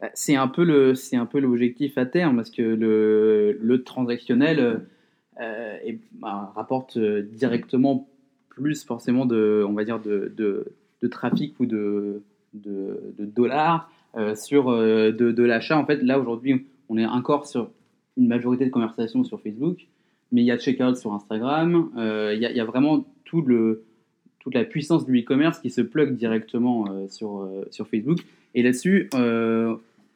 Bah, 0.00 0.10
c'est 0.14 0.36
un 0.36 0.48
peu 0.48 0.64
le 0.64 0.94
c'est 0.94 1.16
un 1.16 1.26
peu 1.26 1.38
l'objectif 1.38 1.96
à 1.98 2.06
terme 2.06 2.36
parce 2.36 2.50
que 2.50 2.62
le, 2.62 3.82
transactionnel 3.84 4.86
euh, 5.40 5.92
bah, 6.12 6.52
rapporte 6.54 6.98
directement 6.98 8.08
plus 8.48 8.84
forcément 8.84 9.26
de 9.26 9.64
on 9.68 9.72
va 9.72 9.84
dire 9.84 10.00
de, 10.00 10.32
de, 10.36 11.08
trafic 11.08 11.58
ou 11.60 11.66
de, 11.66 12.22
de, 12.54 13.14
dollars 13.18 13.90
euh, 14.16 14.34
sur 14.34 14.70
euh, 14.70 15.12
de, 15.12 15.42
l'achat. 15.42 15.78
En 15.78 15.86
fait 15.86 16.02
là 16.02 16.18
aujourd'hui 16.18 16.66
on 16.88 16.98
est 16.98 17.06
encore 17.06 17.46
sur 17.46 17.70
une 18.16 18.28
majorité 18.28 18.64
de 18.64 18.70
conversations 18.70 19.22
sur 19.24 19.40
Facebook 19.40 19.86
mais 20.32 20.42
il 20.42 20.46
y 20.46 20.50
a 20.50 20.58
checkout 20.58 20.96
sur 20.96 21.12
Instagram 21.12 21.90
il 21.96 22.38
y, 22.40 22.60
a 22.60 22.64
vraiment 22.64 23.06
tout 23.24 23.42
le 23.42 23.84
toute 24.44 24.54
la 24.54 24.64
puissance 24.64 25.06
du 25.06 25.18
e-commerce 25.18 25.58
qui 25.58 25.70
se 25.70 25.80
plug 25.80 26.16
directement 26.16 26.86
euh, 26.90 27.08
sur, 27.08 27.40
euh, 27.40 27.64
sur 27.70 27.88
Facebook. 27.88 28.18
Et 28.54 28.62
là-dessus, 28.62 29.08
euh, 29.14 29.74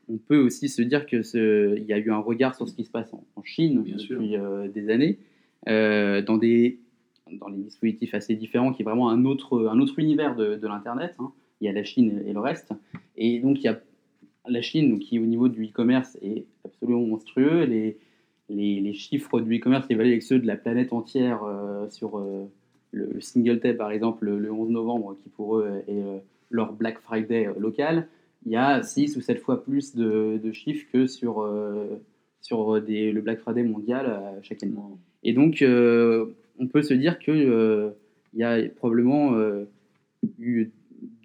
on 0.08 0.18
peut 0.18 0.38
aussi 0.38 0.68
se 0.68 0.82
dire 0.82 1.06
qu'il 1.06 1.84
y 1.88 1.92
a 1.92 1.98
eu 1.98 2.10
un 2.10 2.18
regard 2.18 2.54
sur 2.54 2.68
ce 2.68 2.74
qui 2.74 2.84
se 2.84 2.90
passe 2.90 3.12
en, 3.12 3.42
Chine 3.42 3.82
depuis 3.82 4.36
des 4.74 4.90
années, 4.90 5.18
dans, 5.66 6.36
des, 6.36 6.78
dans 7.32 7.48
des 7.48 7.62
dispositifs 7.62 8.12
assez 8.12 8.34
différents, 8.34 8.72
qui 8.72 8.82
est 8.82 8.84
vraiment 8.84 9.08
un 9.08 9.24
autre, 9.24 9.68
un 9.68 9.80
autre 9.80 9.98
univers 9.98 10.36
de, 10.36 10.56
de 10.56 10.66
l'Internet. 10.66 11.14
Hein. 11.18 11.32
Il 11.60 11.66
y 11.66 11.68
a 11.68 11.72
la 11.72 11.82
Chine 11.82 12.22
et 12.26 12.32
le 12.32 12.40
reste. 12.40 12.72
Et 13.16 13.38
donc, 13.40 13.58
il 13.60 13.64
y 13.64 13.68
a 13.68 13.80
la 14.46 14.60
Chine 14.60 14.98
qui, 14.98 15.18
au 15.18 15.24
niveau 15.24 15.48
du 15.48 15.64
e-commerce, 15.66 16.18
est 16.20 16.44
absolument 16.64 17.00
monstrueux. 17.06 17.64
Les, 17.64 17.96
les, 18.50 18.80
les 18.80 18.92
chiffres 18.92 19.40
du 19.40 19.56
e-commerce 19.56 19.86
évalués 19.88 20.12
avec 20.12 20.22
ceux 20.22 20.38
de 20.38 20.46
la 20.46 20.56
planète 20.56 20.92
entière 20.92 21.40
sur 21.90 22.22
le, 22.92 23.20
single 23.20 23.60
Singleton, 23.60 23.76
par 23.76 23.90
exemple, 23.90 24.26
le, 24.26 24.50
11 24.50 24.70
novembre, 24.70 25.16
qui 25.22 25.28
pour 25.28 25.58
eux 25.58 25.82
est 25.86 25.92
euh, 25.92 26.18
leur 26.50 26.72
Black 26.72 26.98
Friday 27.00 27.46
euh, 27.46 27.54
local, 27.58 28.08
il 28.46 28.52
y 28.52 28.56
a 28.56 28.82
6 28.82 29.16
ou 29.16 29.20
7 29.20 29.40
fois 29.40 29.62
plus 29.62 29.94
de, 29.94 30.52
chiffres 30.52 30.86
que 30.92 31.06
sur, 31.06 31.42
euh, 31.42 32.00
sur 32.40 32.80
des, 32.80 33.12
le 33.12 33.20
Black 33.20 33.40
Friday 33.40 33.62
mondial 33.62 34.20
chaque 34.42 34.62
année. 34.62 34.74
Et 35.24 35.32
donc, 35.32 35.62
on 35.62 36.66
peut 36.68 36.82
se 36.82 36.94
dire 36.94 37.18
qu'il 37.18 37.92
il 38.34 38.40
y 38.40 38.44
a 38.44 38.58
probablement 38.76 39.36
eu 40.38 40.70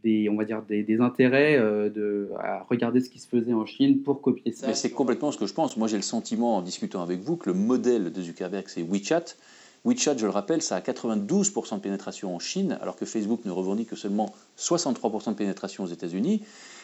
des, 0.03 0.27
on 0.27 0.35
va 0.35 0.43
dire 0.43 0.63
des, 0.63 0.81
des 0.81 1.01
intérêts 1.01 1.59
de, 1.59 2.29
à 2.39 2.63
regarder 2.63 2.99
ce 2.99 3.11
qui 3.11 3.19
se 3.19 3.27
faisait 3.27 3.53
en 3.53 3.67
Chine 3.67 4.01
pour 4.01 4.19
copier 4.19 4.51
ça. 4.51 4.67
Mais 4.67 4.73
c'est 4.73 4.91
complètement 4.91 5.31
ce 5.31 5.37
que 5.37 5.45
je 5.45 5.53
pense. 5.53 5.77
Moi, 5.77 5.87
j'ai 5.87 5.97
le 5.97 6.01
sentiment, 6.01 6.57
en 6.57 6.61
discutant 6.63 7.03
avec 7.03 7.21
vous, 7.21 7.37
que 7.37 7.51
le 7.51 7.55
modèle 7.55 8.11
de 8.11 8.21
Zuckerberg, 8.21 8.65
c'est 8.67 8.81
WeChat. 8.81 9.35
WeChat, 9.85 10.17
je 10.17 10.25
le 10.25 10.31
rappelle, 10.31 10.61
ça 10.61 10.77
a 10.77 10.79
92% 10.79 11.75
de 11.75 11.81
pénétration 11.81 12.33
en 12.33 12.39
Chine, 12.39 12.77
alors 12.81 12.95
que 12.95 13.05
Facebook 13.05 13.43
ne 13.43 13.51
revendique 13.51 13.89
que 13.89 13.95
seulement 13.97 14.33
63% 14.57 15.31
de 15.31 15.35
pénétration 15.35 15.83
aux 15.83 15.87
États-Unis. 15.87 16.41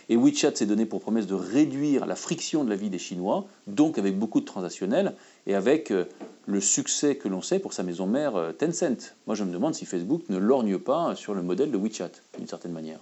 Et 0.10 0.18
WeChat 0.18 0.56
s'est 0.56 0.66
donné 0.66 0.86
pour 0.86 1.00
promesse 1.00 1.26
de 1.26 1.36
réduire 1.36 2.06
la 2.06 2.16
friction 2.16 2.66
de 2.66 2.70
la 2.70 2.76
vie 2.76 2.90
des 2.90 2.98
Chinois, 2.98 3.48
donc 3.68 3.98
avec 3.98 4.18
beaucoup 4.18 4.42
de 4.42 4.46
transactionnels 4.46 5.14
et 5.48 5.56
avec 5.56 5.92
euh, 5.92 6.06
le 6.46 6.60
succès 6.60 7.16
que 7.16 7.30
l'on 7.30 7.42
sait 7.42 7.60
pour 7.60 7.74
sa 7.74 7.84
maison 7.84 8.06
mère 8.06 8.36
euh, 8.36 8.52
Tencent. 8.52 9.16
Moi, 9.28 9.36
je 9.36 9.44
me 9.44 9.52
demande 9.54 9.76
si 9.76 9.86
Facebook 9.86 10.24
ne 10.28 10.38
lorgne 10.38 10.78
pas 10.78 11.16
sur 11.16 11.34
le 11.34 11.42
modèle 11.42 11.72
de 11.72 11.78
WeChat, 11.78 12.12
d'une 12.38 12.48
certaine 12.48 12.74
manière. 12.74 13.00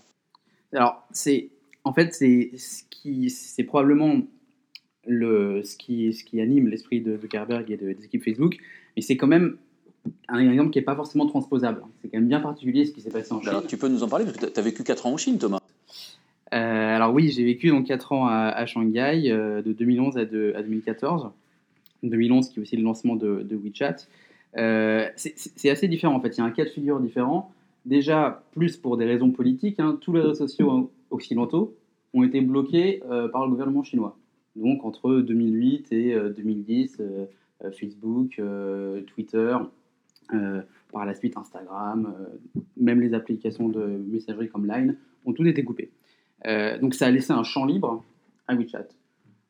Alors, 0.74 1.08
c'est 1.12 1.50
en 1.86 1.94
fait, 1.94 2.14
c'est 2.14 3.64
probablement 3.64 4.22
le, 5.08 5.64
ce, 5.64 5.78
qui, 5.78 6.14
ce 6.14 6.24
qui 6.24 6.42
anime 6.42 6.68
l'esprit 6.68 7.02
de 7.02 7.18
Zuckerberg 7.18 7.72
et 7.72 7.78
de, 7.78 7.94
des 7.94 8.06
équipes 8.06 8.26
Facebook, 8.26 8.58
mais 8.96 9.02
c'est 9.02 9.16
quand 9.16 9.28
même 9.28 9.58
un 10.28 10.50
exemple 10.50 10.72
qui 10.72 10.80
n'est 10.80 10.86
pas 10.86 10.96
forcément 10.96 11.26
transposable. 11.26 11.82
C'est 12.02 12.10
quand 12.10 12.18
même 12.18 12.28
bien 12.28 12.40
particulier 12.40 12.86
ce 12.86 12.92
qui 12.92 13.02
s'est 13.02 13.10
passé 13.10 13.34
en 13.34 13.40
Chine. 13.42 13.50
Alors, 13.50 13.68
tu 13.68 13.78
peux 13.78 13.88
nous 13.88 14.04
en 14.04 14.08
parler 14.08 14.26
parce 14.26 14.38
que 14.38 14.46
tu 14.46 14.60
as 14.60 14.64
vécu 14.64 14.84
4 14.84 15.06
ans 15.06 15.14
en 15.14 15.18
Chine, 15.18 15.38
Thomas. 15.38 15.60
Euh, 16.54 16.96
alors 16.96 17.14
oui, 17.14 17.30
j'ai 17.30 17.44
vécu 17.44 17.70
donc 17.70 17.86
4 17.88 18.12
ans 18.14 18.28
à, 18.28 18.66
Shanghai, 18.66 19.30
euh, 19.30 19.62
de 19.62 19.74
2011 19.74 20.18
à, 20.18 20.26
de, 20.26 20.54
à, 20.56 20.64
2014. 20.64 21.30
2011 22.04 22.50
qui 22.50 22.60
est 22.60 22.62
aussi 22.62 22.78
le 22.78 22.84
lancement 22.84 23.16
de, 23.16 23.46
WeChat. 23.52 23.96
Euh, 24.58 25.08
c'est 25.16 25.70
assez 25.70 25.88
différent 25.88 26.16
en 26.16 26.22
fait, 26.22 26.30
il 26.30 26.38
y 26.38 26.42
a 26.42 26.46
un 26.46 26.52
cas 26.52 26.64
de 26.64 26.70
figure 26.70 27.00
différent. 27.00 27.52
Déjà, 27.86 28.44
plus 28.52 28.78
pour 28.78 28.98
des 28.98 29.06
raisons 29.06 29.32
politiques, 29.32 29.80
hein, 29.80 29.98
tous 30.00 30.14
les 30.14 30.22
réseaux 30.22 30.36
sociaux 30.48 30.92
occidentaux 31.10 31.76
ont 32.14 32.24
été 32.24 32.42
bloqués 32.42 33.02
par 33.32 33.46
le 33.46 33.50
gouvernement 33.50 33.84
chinois. 33.84 34.18
Donc 34.56 34.84
entre 34.84 35.22
2008 35.22 35.92
et 35.92 36.16
2010, 36.36 37.02
Facebook, 37.72 38.42
Twitter, 39.08 39.58
par 40.92 41.06
la 41.06 41.14
suite 41.16 41.38
Instagram, 41.38 42.16
même 42.76 43.02
les 43.02 43.14
applications 43.14 43.70
de 43.70 43.86
messagerie 43.86 44.50
comme 44.50 44.68
Line 44.68 44.98
ont 45.26 45.34
tous 45.34 45.46
été 45.46 45.64
coupés. 45.64 45.92
Euh, 46.46 46.78
donc 46.80 46.94
ça 46.94 47.08
a 47.08 47.12
laissé 47.12 47.34
un 47.34 47.44
champ 47.44 47.66
libre 47.66 48.04
à 48.48 48.56
WeChat. 48.56 48.88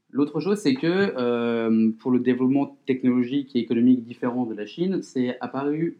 L'autre 0.09 0.39
chose, 0.39 0.57
c'est 0.57 0.75
que 0.75 0.87
euh, 0.87 1.91
pour 1.99 2.11
le 2.11 2.19
développement 2.19 2.77
technologique 2.85 3.55
et 3.55 3.59
économique 3.59 4.03
différent 4.03 4.45
de 4.45 4.55
la 4.55 4.65
Chine, 4.65 5.01
c'est 5.01 5.37
apparu, 5.41 5.97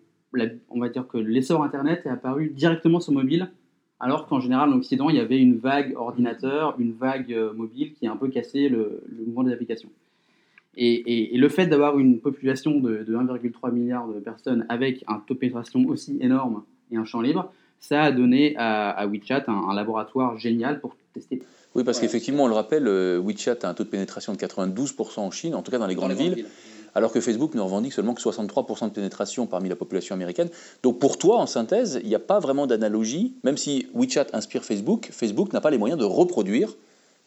on 0.70 0.80
va 0.80 0.90
dire 0.90 1.08
que 1.08 1.18
l'essor 1.18 1.64
Internet 1.64 2.06
est 2.06 2.10
apparu 2.10 2.50
directement 2.50 3.00
sur 3.00 3.14
mobile, 3.14 3.52
alors 4.00 4.28
qu'en 4.28 4.40
général, 4.40 4.70
en 4.70 4.78
Occident, 4.78 5.10
il 5.10 5.18
y 5.18 5.20
avait 5.20 5.40
une 5.40 5.58
vague 5.58 5.94
ordinateur, 5.96 6.76
une 6.80 6.94
vague 6.94 7.34
euh, 7.34 7.54
mobile 7.54 7.94
qui 7.94 8.08
a 8.08 8.12
un 8.12 8.16
peu 8.16 8.30
cassé 8.30 8.70
le, 8.70 9.04
mouvement 9.26 9.44
des 9.44 9.52
applications. 9.52 9.90
Et, 10.78 11.36
le 11.36 11.50
fait 11.50 11.66
d'avoir 11.68 11.98
une 11.98 12.20
population 12.20 12.80
de, 12.80 13.04
1,3 13.04 13.72
milliard 13.72 14.08
de 14.08 14.20
personnes 14.20 14.66
avec 14.70 15.04
un 15.08 15.22
taux 15.26 15.34
de 15.34 15.40
pénétration 15.40 15.86
aussi 15.88 16.18
énorme 16.22 16.64
et 16.92 16.98
un 16.98 17.06
champ 17.06 17.22
libre, 17.22 17.52
ça 17.80 18.04
a 18.04 18.12
donné 18.12 18.56
à, 18.58 19.06
WeChat 19.08 19.46
un, 19.48 19.74
laboratoire 19.74 20.38
génial 20.38 20.80
pour 20.80 20.96
tester. 21.14 21.42
Oui, 21.76 21.84
parce 21.84 22.00
qu'effectivement, 22.00 22.46
on 22.46 22.48
le 22.48 22.54
rappelle, 22.54 22.88
euh, 22.88 23.20
WeChat 23.20 23.58
a 23.64 23.70
un 23.70 23.74
taux 23.74 23.84
de 23.84 23.90
pénétration 23.90 24.34
de 24.34 24.38
92% 24.38 25.20
en 25.20 25.32
Chine, 25.32 25.56
en 25.56 25.62
tout 25.62 25.72
cas 25.72 25.78
dans 25.78 25.88
les 25.88 25.96
grandes 25.96 26.14
villes, 26.14 26.46
alors 26.96 27.12
que 27.12 27.22
Facebook 27.22 27.54
ne 27.54 27.62
revendique 27.62 27.94
seulement 27.94 28.14
que 28.14 28.22
63% 28.22 28.86
de 28.86 28.94
pénétration 28.94 29.46
parmi 29.46 29.70
la 29.70 29.76
population 29.76 30.16
américaine. 30.16 30.50
Donc 30.84 31.00
pour 31.00 31.18
toi, 31.18 31.38
en 31.38 31.46
synthèse, 31.46 32.00
il 32.02 32.10
n'y 32.10 32.16
a 32.16 32.20
pas 32.20 32.40
vraiment 32.40 32.66
d'analogie, 32.66 33.36
même 33.44 33.58
si 33.58 33.88
WeChat 33.94 34.28
inspire 34.34 34.64
Facebook, 34.64 35.10
Facebook 35.12 35.54
n'a 35.54 35.62
pas 35.62 35.70
les 35.70 35.78
moyens 35.78 36.00
de 36.00 36.06
reproduire 36.06 36.76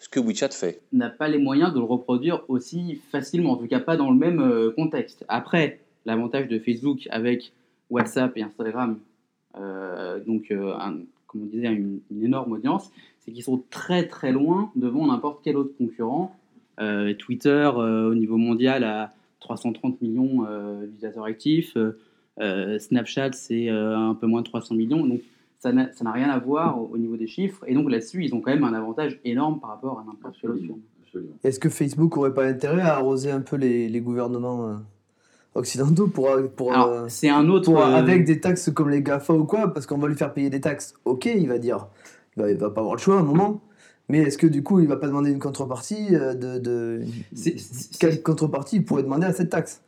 ce 0.00 0.08
que 0.08 0.18
WeChat 0.18 0.48
fait. 0.48 0.80
N'a 0.92 1.10
pas 1.10 1.28
les 1.28 1.38
moyens 1.38 1.72
de 1.72 1.78
le 1.78 1.84
reproduire 1.84 2.42
aussi 2.48 3.00
facilement, 3.12 3.52
en 3.52 3.56
tout 3.56 3.68
cas 3.68 3.80
pas 3.80 3.96
dans 3.96 4.10
le 4.10 4.16
même 4.16 4.40
euh, 4.40 4.72
contexte. 4.72 5.24
Après, 5.28 5.80
l'avantage 6.06 6.48
de 6.48 6.58
Facebook 6.58 7.06
avec 7.10 7.52
WhatsApp 7.90 8.36
et 8.36 8.42
Instagram 8.42 8.98
euh, 9.58 10.20
donc 10.24 10.50
euh, 10.50 10.72
comme 11.26 11.42
on 11.42 11.46
disait, 11.46 11.66
une, 11.66 12.00
une 12.10 12.34
audience, 12.34 12.90
c'est 13.18 13.30
qu'ils 13.30 13.42
sont 13.42 13.62
très 13.70 14.06
très 14.06 14.32
loin 14.32 14.72
devant 14.74 15.06
n'importe 15.06 15.40
quel 15.44 15.56
autre 15.56 15.76
concurrent. 15.76 16.34
Twitter, 17.18 17.70
au 17.76 18.14
niveau 18.14 18.38
mondial, 18.38 18.84
a 18.84 19.12
330 19.40 20.00
millions 20.00 20.46
d'utilisateurs 20.80 21.24
actifs. 21.24 21.76
Snapchat, 22.38 23.32
c'est 23.32 23.68
un 23.68 24.14
peu 24.14 24.26
moins 24.26 24.40
de 24.40 24.46
300 24.46 24.76
millions. 24.76 25.04
Donc, 25.04 25.20
ça 25.60 25.72
n'a 25.72 26.12
rien 26.12 26.28
à 26.28 26.38
voir 26.38 26.80
au, 26.90 26.98
niveau 26.98 27.16
des 27.16 27.26
chiffres. 27.26 27.62
Et 27.66 27.74
donc, 27.74 27.90
là-dessus, 27.90 28.24
ils 28.24 28.34
ont 28.34 28.40
quand 28.40 28.50
même 28.50 28.64
un 28.64 28.74
avantage 28.74 29.20
énorme 29.24 29.60
par 29.60 29.70
rapport 29.70 30.00
à 30.00 30.04
n'importe 30.04 30.36
quel 30.40 30.50
autre. 30.50 30.74
Est-ce 31.44 31.60
que 31.60 31.68
Facebook 31.68 32.16
n'aurait 32.16 32.34
pas 32.34 32.46
intérêt 32.46 32.82
à 32.82 32.94
arroser 32.94 33.30
un 33.30 33.40
peu 33.40 33.56
les, 33.56 33.88
les 33.88 34.00
gouvernements 34.00 34.80
occidentaux 35.54 36.06
pour, 36.06 36.30
pour, 36.56 36.76
euh, 36.76 37.06
c'est 37.08 37.28
un 37.28 37.48
autre 37.48 37.70
euh, 37.70 37.94
avec 37.94 38.24
des 38.24 38.40
taxes 38.40 38.70
comme 38.70 38.90
les 38.90 39.02
Gafa 39.02 39.34
ou 39.34 39.44
quoi 39.44 39.72
parce 39.72 39.86
qu'on 39.86 39.98
va 39.98 40.08
lui 40.08 40.14
faire 40.14 40.32
payer 40.32 40.50
des 40.50 40.60
taxes. 40.60 40.94
Ok 41.04 41.26
il 41.26 41.48
va 41.48 41.58
dire. 41.58 41.88
Il 42.36 42.42
va, 42.42 42.54
va 42.54 42.70
pas 42.70 42.80
avoir 42.80 42.94
le 42.94 43.00
choix 43.00 43.16
à 43.16 43.20
un 43.20 43.24
moment. 43.24 43.60
Mais 44.08 44.18
est-ce 44.18 44.38
que 44.38 44.46
du 44.46 44.62
coup 44.62 44.80
il 44.80 44.86
va 44.86 44.96
pas 44.96 45.06
demander 45.06 45.30
une 45.30 45.38
contrepartie 45.38 46.14
euh, 46.14 46.34
de, 46.34 46.58
de... 46.58 47.00
quelle 47.98 48.22
contrepartie 48.22 48.76
il 48.76 48.84
pourrait 48.84 49.02
demander 49.02 49.26
à 49.26 49.32
cette 49.32 49.50
taxe? 49.50 49.82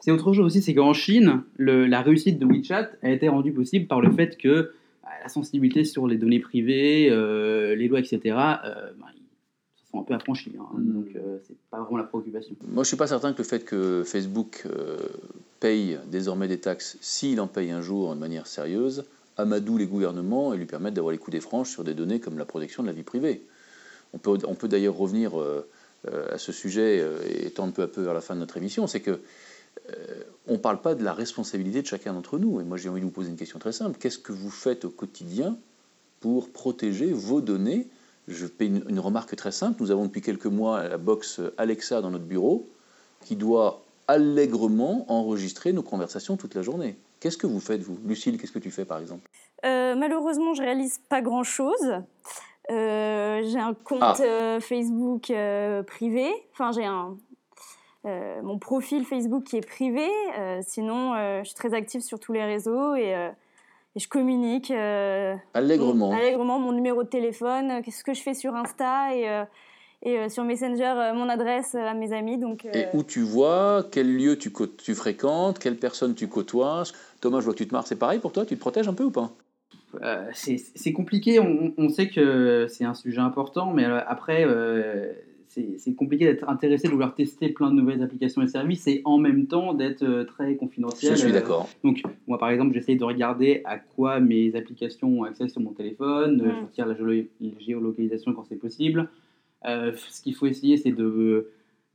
c'est 0.00 0.10
autre 0.10 0.32
chose 0.32 0.44
aussi 0.44 0.62
c'est 0.62 0.74
qu'en 0.74 0.92
Chine 0.92 1.42
le, 1.56 1.86
la 1.86 2.02
réussite 2.02 2.40
de 2.40 2.44
WeChat 2.44 2.90
a 3.02 3.10
été 3.10 3.28
rendue 3.28 3.52
possible 3.52 3.86
par 3.86 4.00
le 4.00 4.10
fait 4.10 4.36
que 4.36 4.72
la 5.22 5.28
sensibilité 5.28 5.84
sur 5.84 6.06
les 6.06 6.16
données 6.16 6.40
privées 6.40 7.08
les 7.10 7.88
lois 7.88 8.00
etc 8.00 8.34
un 9.98 10.02
peu 10.02 10.14
affranchis. 10.14 10.52
Hein. 10.58 10.66
Mm. 10.74 10.92
donc, 10.92 11.06
euh, 11.16 11.38
c'est 11.46 11.56
pas 11.70 11.80
vraiment 11.80 11.98
la 11.98 12.04
préoccupation. 12.04 12.54
Moi, 12.68 12.82
je 12.84 12.88
suis 12.88 12.96
pas 12.96 13.06
certain 13.06 13.32
que 13.32 13.38
le 13.38 13.44
fait 13.44 13.64
que 13.64 14.02
Facebook 14.04 14.64
euh, 14.66 14.98
paye 15.60 15.98
désormais 16.10 16.48
des 16.48 16.58
taxes, 16.58 16.96
s'il 17.00 17.40
en 17.40 17.46
paye 17.46 17.70
un 17.70 17.82
jour 17.82 18.14
de 18.14 18.20
manière 18.20 18.46
sérieuse, 18.46 19.04
amadoue 19.36 19.78
les 19.78 19.86
gouvernements 19.86 20.52
et 20.52 20.58
lui 20.58 20.66
permette 20.66 20.94
d'avoir 20.94 21.12
les 21.12 21.18
coups 21.18 21.32
des 21.32 21.40
franches 21.40 21.70
sur 21.70 21.84
des 21.84 21.94
données 21.94 22.20
comme 22.20 22.38
la 22.38 22.44
protection 22.44 22.82
de 22.82 22.88
la 22.88 22.92
vie 22.92 23.02
privée. 23.02 23.42
On 24.12 24.18
peut, 24.18 24.38
on 24.46 24.54
peut 24.54 24.68
d'ailleurs 24.68 24.96
revenir 24.96 25.40
euh, 25.40 25.66
à 26.30 26.36
ce 26.36 26.52
sujet 26.52 27.02
et 27.30 27.50
tendre 27.50 27.72
peu 27.72 27.82
à 27.82 27.86
peu 27.86 28.02
vers 28.02 28.12
la 28.12 28.20
fin 28.20 28.34
de 28.34 28.40
notre 28.40 28.56
émission, 28.56 28.86
c'est 28.86 29.00
que 29.00 29.20
on 30.46 30.52
ne 30.52 30.58
parle 30.58 30.80
pas 30.80 30.94
de 30.94 31.04
la 31.04 31.12
responsabilité 31.12 31.82
de 31.82 31.86
chacun 31.86 32.12
d'entre 32.12 32.38
nous. 32.38 32.60
Et 32.60 32.64
moi, 32.64 32.76
j'ai 32.76 32.88
envie 32.88 33.00
de 33.00 33.06
vous 33.06 33.12
poser 33.12 33.30
une 33.30 33.36
question 33.36 33.58
très 33.58 33.72
simple. 33.72 33.98
Qu'est-ce 33.98 34.18
que 34.18 34.32
vous 34.32 34.50
faites 34.50 34.84
au 34.84 34.90
quotidien 34.90 35.56
pour 36.20 36.50
protéger 36.50 37.12
vos 37.12 37.40
données? 37.40 37.88
Je 38.28 38.46
fais 38.46 38.66
une, 38.66 39.00
remarque 39.00 39.34
très 39.36 39.52
simple. 39.52 39.82
Nous 39.82 39.90
avons 39.90 40.06
depuis 40.06 40.20
quelques 40.20 40.46
mois 40.46 40.88
la 40.88 40.98
box 40.98 41.40
Alexa 41.58 42.00
dans 42.00 42.10
notre 42.10 42.24
bureau 42.24 42.68
qui 43.24 43.36
doit 43.36 43.84
allègrement 44.08 45.06
enregistrer 45.08 45.72
nos 45.72 45.82
conversations 45.82 46.36
toute 46.36 46.54
la 46.54 46.62
journée. 46.62 46.96
Qu'est-ce 47.20 47.38
que 47.38 47.46
vous 47.46 47.60
faites, 47.60 47.82
vous? 47.82 47.98
Lucille, 48.04 48.38
qu'est-ce 48.38 48.52
que 48.52 48.58
tu 48.58 48.70
fais 48.70 48.84
par 48.84 48.98
exemple? 48.98 49.28
Euh, 49.64 49.94
Malheureusement, 49.94 50.54
je 50.54 50.62
réalise 50.62 51.00
pas 51.08 51.22
grand-chose. 51.22 52.02
Euh, 52.70 53.42
j'ai 53.44 53.58
un 53.58 53.74
compte 53.74 54.00
ah. 54.02 54.16
euh, 54.20 54.60
Facebook 54.60 55.32
privé. 55.86 56.30
Enfin, 56.52 56.72
j'ai 56.72 56.84
un, 56.84 57.16
mon 58.04 58.58
profil 58.58 59.04
Facebook 59.04 59.44
qui 59.44 59.56
est 59.56 59.66
privé. 59.66 60.08
sinon, 60.62 61.14
je 61.14 61.44
suis 61.44 61.54
très 61.54 61.74
active 61.74 62.00
sur 62.00 62.18
tous 62.18 62.32
les 62.32 62.44
réseaux 62.44 62.94
et 62.94 63.30
et 63.94 64.00
je 64.00 64.08
communique 64.08 64.70
euh, 64.70 65.34
allègrement. 65.52 66.10
Mon, 66.10 66.16
allègrement 66.16 66.58
mon 66.58 66.72
numéro 66.72 67.02
de 67.02 67.08
téléphone, 67.08 67.70
euh, 67.70 67.82
qu'est-ce 67.82 68.04
que 68.04 68.14
je 68.14 68.22
fais 68.22 68.34
sur 68.34 68.54
Insta 68.54 69.14
et, 69.14 69.28
euh, 69.28 69.44
et 70.02 70.28
sur 70.30 70.44
Messenger 70.44 71.12
mon 71.14 71.28
adresse 71.28 71.74
à 71.74 71.92
mes 71.92 72.12
amis. 72.12 72.38
Donc, 72.38 72.64
Et 72.72 72.86
où 72.94 73.02
tu 73.02 73.20
vois, 73.20 73.86
quel 73.90 74.16
lieu 74.16 74.38
tu, 74.38 74.50
tu 74.78 74.94
fréquentes, 74.94 75.58
quelle 75.58 75.76
personne 75.76 76.14
tu 76.14 76.26
côtoies. 76.26 76.84
Thomas, 77.20 77.40
je 77.40 77.44
vois 77.44 77.52
que 77.52 77.58
tu 77.58 77.68
te 77.68 77.74
marres, 77.74 77.86
c'est 77.86 77.96
pareil 77.96 78.18
pour 78.18 78.32
toi 78.32 78.46
Tu 78.46 78.56
te 78.56 78.60
protèges 78.60 78.88
un 78.88 78.94
peu 78.94 79.04
ou 79.04 79.10
pas? 79.10 79.30
C'est 80.32 80.92
compliqué, 80.94 81.38
on, 81.38 81.74
on, 81.76 81.90
sait 81.90 82.08
que 82.08 82.66
c'est 82.70 82.84
un 82.84 82.94
sujet 82.94 83.20
important, 83.20 83.72
mais 83.74 83.84
après 83.84 84.46
c'est 85.78 85.94
compliqué 85.94 86.24
d'être 86.24 86.48
intéressé, 86.48 86.88
de 86.88 86.92
vouloir 86.92 87.14
tester 87.14 87.50
plein 87.50 87.70
de 87.70 87.74
nouvelles 87.74 88.02
applications 88.02 88.42
et 88.42 88.46
services 88.46 88.86
et 88.86 89.02
en 89.04 89.18
même 89.18 89.46
temps 89.46 89.74
d'être 89.74 90.02
euh, 90.02 90.24
très 90.24 90.56
confidentiel. 90.56 91.14
Je 91.14 91.20
suis 91.20 91.32
d'accord. 91.32 91.68
donc, 91.84 92.02
moi, 92.26 92.38
par 92.38 92.50
exemple, 92.50 92.72
j'essaye 92.72 92.96
de 92.96 93.04
regarder 93.04 93.60
à 93.64 93.78
quoi 93.78 94.20
mes 94.20 94.54
applications 94.56 95.20
ont 95.20 95.24
accès 95.24 95.48
sur 95.48 95.60
mon 95.60 95.72
téléphone. 95.72 96.36
Mm. 96.36 96.44
Je 96.44 96.66
retire 96.66 96.86
la 96.86 96.96
géolocalisation 97.60 98.32
quand 98.32 98.44
c'est 98.44 98.56
possible. 98.56 99.08
Euh, 99.66 99.92
ce 100.08 100.22
qu'il 100.22 100.34
faut 100.34 100.46
essayer, 100.46 100.78
c'est 100.78 100.92
de, 100.92 101.50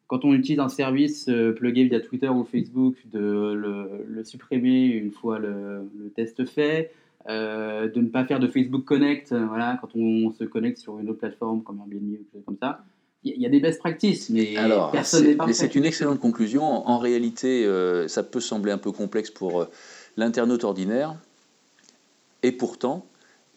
quand 0.06 0.24
on 0.24 0.34
utilise 0.34 0.60
un 0.60 0.70
service 0.70 1.28
euh, 1.28 1.52
plugué 1.52 1.86
via 1.86 2.00
Twitter 2.00 2.30
ou 2.30 2.44
Facebook, 2.44 2.96
de 3.12 3.54
le, 3.54 4.24
supprimer 4.24 4.86
une 4.86 5.12
fois 5.12 5.40
le, 5.40 5.90
test 6.16 6.46
fait. 6.46 6.92
de 7.28 8.00
ne 8.00 8.08
pas 8.08 8.24
faire 8.26 8.40
de 8.40 8.48
Facebook 8.48 8.86
Connect, 8.86 9.34
voilà, 9.34 9.80
quand 9.82 9.90
on, 9.96 10.32
se 10.32 10.44
connecte 10.44 10.78
sur 10.78 11.00
une 11.00 11.10
autre 11.10 11.20
plateforme 11.20 11.64
comme 11.64 11.80
Airbnb 11.80 12.12
ou 12.12 12.18
quelque 12.18 12.34
chose 12.34 12.46
comme 12.46 12.58
ça 12.58 12.84
il 13.36 13.42
y 13.42 13.46
a 13.46 13.50
des 13.50 13.60
best 13.60 13.80
practices, 13.80 14.30
mais 14.30 14.56
Alors, 14.58 14.92
personne 14.92 15.26
n'est 15.26 15.36
parfait. 15.36 15.54
C'est 15.54 15.76
une 15.76 15.86
excellente 15.86 16.20
conclusion. 16.20 16.64
En 16.64 16.98
réalité, 17.00 17.66
euh, 17.66 18.08
ça 18.08 18.24
peut 18.24 18.40
sembler 18.40 18.72
un 18.72 18.78
peu 18.78 18.92
complexe 18.92 19.30
pour 19.32 19.62
euh, 19.62 19.70
l'internaute 20.16 20.64
ordinaire. 20.64 21.16
Et 22.44 22.52
pourtant, 22.52 23.06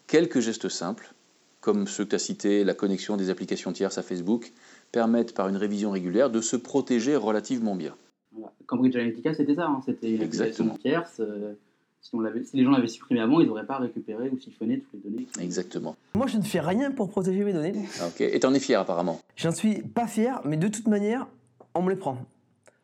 quelques 0.07 0.39
gestes 0.39 0.69
simples 0.69 1.13
comme 1.61 1.87
ceux 1.87 2.03
que 2.03 2.09
tu 2.09 2.15
as 2.15 2.19
cités, 2.19 2.63
la 2.63 2.73
connexion 2.73 3.15
des 3.17 3.29
applications 3.29 3.71
tierces 3.71 3.99
à 3.99 4.01
Facebook, 4.01 4.51
permettent 4.91 5.33
par 5.33 5.47
une 5.47 5.55
révision 5.57 5.91
régulière 5.91 6.29
de 6.29 6.41
se 6.41 6.55
protéger 6.55 7.15
relativement 7.15 7.75
bien. 7.75 7.95
Voilà. 8.33 8.51
Cambridge 8.65 8.95
Analytica, 8.95 9.33
c'était 9.33 9.55
ça, 9.55 9.67
hein. 9.67 9.81
c'était 9.85 10.09
une 10.09 10.23
application 10.23 10.45
Exactement. 10.45 10.77
tierce. 10.77 11.19
euh, 11.19 11.53
si, 12.01 12.15
on 12.15 12.19
l'avait- 12.19 12.43
si 12.43 12.57
les 12.57 12.63
gens 12.63 12.71
l'avaient 12.71 12.87
supprimé 12.87 13.21
avant, 13.21 13.39
ils 13.39 13.47
n'auraient 13.47 13.65
pas 13.65 13.77
récupéré 13.77 14.29
ou 14.29 14.37
siphonné 14.39 14.79
toutes 14.79 15.03
les 15.03 15.09
données. 15.09 15.27
Exactement. 15.39 15.95
Moi, 16.15 16.27
je 16.27 16.37
ne 16.37 16.43
fais 16.43 16.59
rien 16.59 16.91
pour 16.91 17.09
protéger 17.09 17.43
mes 17.43 17.53
données. 17.53 17.73
Ah, 18.01 18.07
Ok. 18.07 18.21
Et 18.21 18.39
tu 18.39 18.45
en 18.47 18.53
es 18.53 18.59
fier 18.59 18.79
apparemment. 18.79 19.21
J'en 19.35 19.51
suis 19.51 19.81
pas 19.81 20.07
fier, 20.07 20.41
mais 20.45 20.57
de 20.57 20.67
toute 20.67 20.87
manière, 20.87 21.27
on 21.75 21.81
me 21.83 21.89
les 21.91 21.95
prend. 21.95 22.17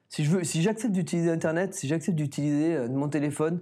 Si 0.09 0.23
je 0.23 0.29
veux, 0.31 0.43
si 0.43 0.61
j'accepte 0.61 0.93
d'utiliser 0.93 1.29
Internet, 1.31 1.73
si 1.73 1.87
j'accepte 1.87 2.15
d'utiliser 2.15 2.75
euh, 2.75 2.87
mon 2.87 3.09
téléphone, 3.09 3.59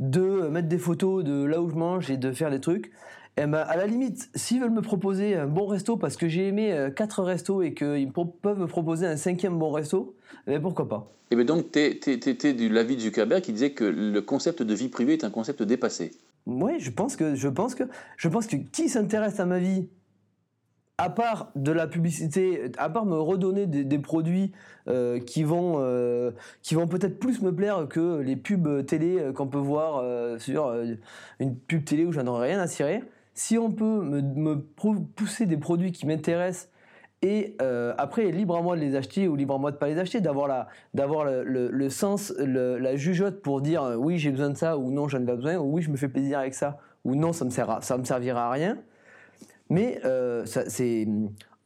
de 0.00 0.20
euh, 0.22 0.48
mettre 0.50 0.68
des 0.68 0.78
photos 0.78 1.22
de 1.24 1.44
là 1.44 1.60
où 1.60 1.68
je 1.68 1.74
mange 1.74 2.10
et 2.10 2.16
de 2.16 2.32
faire 2.32 2.50
des 2.50 2.60
trucs, 2.60 2.90
eh 3.36 3.46
ben, 3.46 3.58
à 3.58 3.76
la 3.76 3.86
limite, 3.86 4.30
s'ils 4.34 4.60
veulent 4.60 4.70
me 4.70 4.82
proposer 4.82 5.34
un 5.34 5.46
bon 5.46 5.66
resto 5.66 5.96
parce 5.96 6.16
que 6.16 6.28
j'ai 6.28 6.46
aimé 6.46 6.72
euh, 6.72 6.90
quatre 6.90 7.22
restos 7.22 7.62
et 7.62 7.74
qu'ils 7.74 8.12
peuvent 8.12 8.58
me 8.58 8.66
proposer 8.66 9.06
un 9.06 9.16
cinquième 9.16 9.58
bon 9.58 9.70
resto, 9.72 10.14
eh 10.46 10.52
ben, 10.52 10.62
pourquoi 10.62 10.88
pas 10.88 11.12
Et 11.30 11.36
bien 11.36 11.44
donc, 11.44 11.72
tu 11.72 11.78
es, 11.80 11.94
de 11.94 12.68
l'avis 12.72 12.96
de 12.96 13.00
Zuckerberg 13.00 13.42
qui 13.42 13.52
disait 13.52 13.72
que 13.72 13.84
le 13.84 14.20
concept 14.20 14.62
de 14.62 14.74
vie 14.74 14.88
privée 14.88 15.14
est 15.14 15.24
un 15.24 15.30
concept 15.30 15.62
dépassé. 15.62 16.12
Oui, 16.46 16.78
je 16.78 16.90
pense 16.90 17.16
que 17.16 17.34
je 17.34 17.48
pense 17.48 17.74
que 17.74 17.84
je 18.16 18.28
pense 18.28 18.46
que 18.46 18.56
qui 18.56 18.88
s'intéresse 18.88 19.40
à 19.40 19.46
ma 19.46 19.58
vie, 19.58 19.88
à 20.98 21.10
part 21.10 21.50
de 21.56 21.72
la 21.72 21.86
publicité, 21.86 22.70
à 22.76 22.88
part 22.88 23.06
me 23.06 23.18
redonner 23.18 23.66
des, 23.66 23.82
des 23.82 23.98
produits 23.98 24.52
euh, 24.86 25.18
qui 25.18 25.42
vont 25.42 25.76
euh, 25.78 26.30
qui 26.62 26.74
vont 26.74 26.86
peut-être 26.86 27.18
plus 27.18 27.40
me 27.40 27.52
plaire 27.52 27.88
que 27.88 28.18
les 28.20 28.36
pubs 28.36 28.84
télé 28.86 29.18
euh, 29.18 29.32
qu'on 29.32 29.46
peut 29.46 29.58
voir 29.58 30.00
euh, 30.02 30.38
sur 30.38 30.66
euh, 30.66 30.94
une 31.40 31.56
pub 31.56 31.84
télé 31.84 32.04
où 32.04 32.12
j'en 32.12 32.26
aurais 32.26 32.48
rien 32.48 32.60
à 32.60 32.66
cirer. 32.66 33.02
Si 33.34 33.58
on 33.58 33.72
peut 33.72 34.02
me, 34.02 34.54
pousser 34.56 35.46
des 35.46 35.56
produits 35.56 35.92
qui 35.92 36.06
m'intéressent 36.06 36.68
et 37.20 37.56
euh, 37.60 37.94
après 37.98 38.30
libre 38.30 38.56
à 38.56 38.62
moi 38.62 38.76
de 38.76 38.80
les 38.80 38.94
acheter 38.94 39.28
ou 39.28 39.34
libre 39.34 39.54
à 39.54 39.58
moi 39.58 39.72
de 39.72 39.76
pas 39.76 39.88
les 39.88 39.98
acheter, 39.98 40.20
d'avoir 40.20 40.68
d'avoir 40.92 41.24
le, 41.24 41.88
sens, 41.88 42.32
la 42.38 42.96
jugeote 42.96 43.40
pour 43.42 43.60
dire 43.60 43.82
euh, 43.82 43.96
oui 43.96 44.18
j'ai 44.18 44.30
besoin 44.30 44.50
de 44.50 44.56
ça 44.56 44.78
ou 44.78 44.90
non 44.90 45.08
j'en 45.08 45.22
ai 45.22 45.26
pas 45.26 45.36
besoin 45.36 45.56
ou 45.56 45.74
oui 45.74 45.82
je 45.82 45.90
me 45.90 45.96
fais 45.96 46.08
plaisir 46.08 46.38
avec 46.38 46.54
ça 46.54 46.78
ou 47.04 47.14
non 47.14 47.32
ça 47.32 47.44
me 47.44 47.50
sert 47.50 47.68
à- 47.70 47.80
ça 47.82 47.98
me 47.98 48.04
servira 48.04 48.46
à 48.46 48.50
rien. 48.50 48.78
Mais 49.70 50.00
euh, 50.04 50.44
c'est 50.44 51.08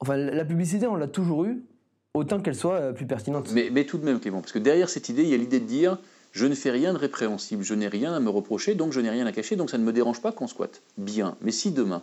enfin 0.00 0.16
la 0.16 0.44
publicité 0.44 0.86
on 0.86 0.96
l'a 0.96 1.08
toujours 1.08 1.44
eu 1.44 1.62
autant 2.14 2.40
qu'elle 2.40 2.54
soit 2.54 2.92
plus 2.94 3.06
pertinente. 3.06 3.50
Mais, 3.52 3.68
mais 3.70 3.84
tout 3.84 3.98
de 3.98 4.04
même, 4.04 4.18
Clément, 4.20 4.40
parce 4.40 4.52
que 4.52 4.58
derrière 4.58 4.88
cette 4.88 5.08
idée, 5.08 5.22
il 5.22 5.28
y 5.28 5.34
a 5.34 5.36
l'idée 5.36 5.60
de 5.60 5.66
dire 5.66 5.98
je 6.38 6.46
ne 6.46 6.54
fais 6.54 6.70
rien 6.70 6.92
de 6.92 6.98
répréhensible, 6.98 7.64
je 7.64 7.74
n'ai 7.74 7.88
rien 7.88 8.12
à 8.14 8.20
me 8.20 8.30
reprocher, 8.30 8.76
donc 8.76 8.92
je 8.92 9.00
n'ai 9.00 9.10
rien 9.10 9.26
à 9.26 9.32
cacher, 9.32 9.56
donc 9.56 9.70
ça 9.70 9.76
ne 9.78 9.82
me 9.82 9.92
dérange 9.92 10.20
pas 10.22 10.30
qu'on 10.30 10.46
squatte. 10.46 10.82
Bien. 10.96 11.34
Mais 11.42 11.50
si 11.50 11.72
demain, 11.72 12.02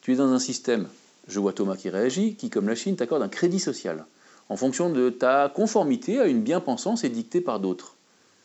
tu 0.00 0.12
es 0.12 0.16
dans 0.16 0.32
un 0.32 0.38
système, 0.38 0.86
je 1.28 1.38
vois 1.38 1.52
Thomas 1.52 1.76
qui 1.76 1.90
réagit, 1.90 2.34
qui, 2.34 2.48
comme 2.48 2.66
la 2.66 2.74
Chine, 2.74 2.96
t'accorde 2.96 3.22
un 3.22 3.28
crédit 3.28 3.60
social 3.60 4.06
en 4.48 4.56
fonction 4.56 4.88
de 4.88 5.10
ta 5.10 5.50
conformité 5.54 6.18
à 6.18 6.26
une 6.26 6.40
bien-pensance 6.40 7.04
édictée 7.04 7.42
par 7.42 7.60
d'autres. 7.60 7.94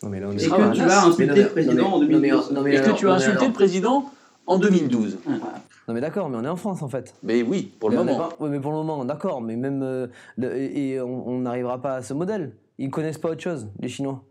Non, 0.03 0.09
mais 0.09 0.19
là, 0.19 0.27
on 0.29 0.33
Et 0.37 0.43
est- 0.43 0.49
que 0.49 0.53
Ah, 0.53 0.71
tu 0.73 0.81
insulter 0.81 1.25
non, 1.27 1.33
mais- 1.35 1.41
le 1.43 1.49
président 1.49 1.85
en 1.93 1.99
mais- 1.99 2.05
non, 2.07 2.19
mais- 2.19 2.29
2012. 2.29 2.51
non, 2.51 2.61
mais 2.61 2.73
Est-ce 2.75 2.89
que 2.89 2.95
tu 2.97 3.07
as 3.07 3.13
insulté 3.13 3.47
le 3.47 3.53
président 3.53 4.11
en 4.45 4.57
2012 4.57 5.17
Non 5.87 5.93
mais 5.93 6.01
d'accord, 6.01 6.29
mais 6.29 6.37
on 6.37 6.43
est 6.43 6.49
en 6.49 6.55
France 6.57 6.81
en 6.81 6.89
fait. 6.89 7.13
Mais 7.23 7.41
oui, 7.43 7.71
pour 7.79 7.89
le 7.89 7.95
Mais 7.97 8.03
moment. 8.03 8.17
pas- 8.17 8.35
oui, 8.41 8.49
mais 8.49 8.59
pour 8.59 8.71
le 8.71 8.77
moment, 8.79 9.05
d'accord, 9.05 9.41
mais 9.41 9.55
même 9.55 9.81
euh, 9.83 10.07
le- 10.37 10.53
et, 10.57 10.89
et 10.91 11.01
on 11.01 11.27
on 11.29 11.39
n'arrivera 11.39 11.81
pas 11.81 11.95
à 11.95 12.01
ce 12.01 12.13
modèle. 12.13 12.51
Ils 12.77 12.89
connaissent 12.89 13.17
pas 13.17 13.29
autre 13.31 13.41
chose, 13.41 13.67
les 13.79 13.87
Chinois. 13.89 14.21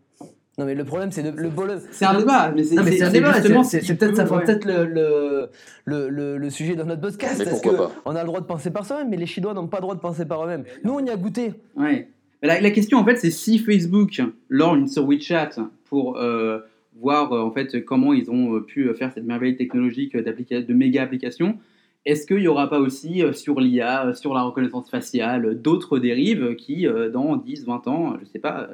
Non 0.62 0.66
mais 0.68 0.74
le 0.76 0.84
problème, 0.84 1.10
c'est 1.10 1.22
le, 1.22 1.48
problème. 1.50 1.80
C'est 1.90 2.04
un 2.04 2.16
débat, 2.18 2.52
mais 2.54 2.62
c'est 2.62 2.76
Non 2.76 2.84
mais 2.84 2.92
c'est 2.92 3.02
un 3.02 3.10
débat. 3.10 3.32
justement 3.32 3.64
C'est 3.64 3.80
peut-être 3.96 4.14
ça 4.14 4.22
peut- 4.22 4.28
fera 4.28 4.38
ouais. 4.40 4.44
peut-être 4.46 4.64
le, 4.64 4.84
le, 4.86 5.48
le, 5.84 6.08
le- 6.08 6.36
le 6.38 6.50
sujet 6.50 6.76
de 6.76 6.84
notre 6.84 7.00
podcast. 7.00 7.36
Mais 7.38 7.44
parce 7.46 7.60
pourquoi 7.60 7.88
que 7.88 7.92
pas 7.94 8.00
On 8.04 8.14
a 8.14 8.20
le 8.20 8.26
droit 8.28 8.40
de 8.40 8.46
penser 8.46 8.70
par 8.70 8.86
soi-même, 8.86 9.08
mais 9.10 9.16
les 9.16 9.26
Chinois 9.26 9.54
n'ont 9.54 9.66
pas 9.66 9.78
le 9.78 9.82
droit 9.82 9.94
de 9.96 10.00
penser 10.00 10.24
par 10.24 10.44
eux-mêmes. 10.44 10.62
Nous, 10.84 10.92
on 10.92 11.04
y 11.04 11.10
a 11.10 11.16
goûté. 11.16 11.52
Ouais. 11.76 12.08
Mais 12.42 12.48
La, 12.48 12.60
la 12.60 12.70
question 12.70 12.98
en 12.98 13.04
fait, 13.04 13.16
c'est 13.16 13.30
si 13.32 13.58
Facebook 13.58 14.22
lance 14.48 14.76
une 14.78 14.86
sur 14.86 15.04
WeChat 15.06 15.50
pour 15.86 16.16
euh, 16.18 16.60
voir 17.00 17.32
euh, 17.32 17.40
en 17.42 17.50
fait 17.50 17.84
comment 17.84 18.12
ils 18.12 18.30
ont 18.30 18.54
euh, 18.56 18.60
pu 18.60 18.88
faire 18.94 19.10
cette 19.12 19.24
merveille 19.24 19.56
technologique 19.56 20.16
de 20.16 20.74
méga 20.74 21.02
applications. 21.02 21.58
Est-ce 22.04 22.26
qu'il 22.26 22.38
n'y 22.38 22.48
aura 22.48 22.68
pas 22.68 22.80
aussi 22.80 23.22
euh, 23.22 23.32
sur 23.32 23.60
l'IA, 23.60 24.12
sur 24.14 24.34
la 24.34 24.42
reconnaissance 24.42 24.90
faciale, 24.90 25.60
d'autres 25.60 25.98
dérives 26.00 26.56
qui, 26.56 26.86
euh, 26.86 27.10
dans 27.10 27.36
10, 27.36 27.64
20 27.64 27.86
ans, 27.86 28.14
je 28.16 28.20
ne 28.22 28.26
sais 28.26 28.40
pas, 28.40 28.68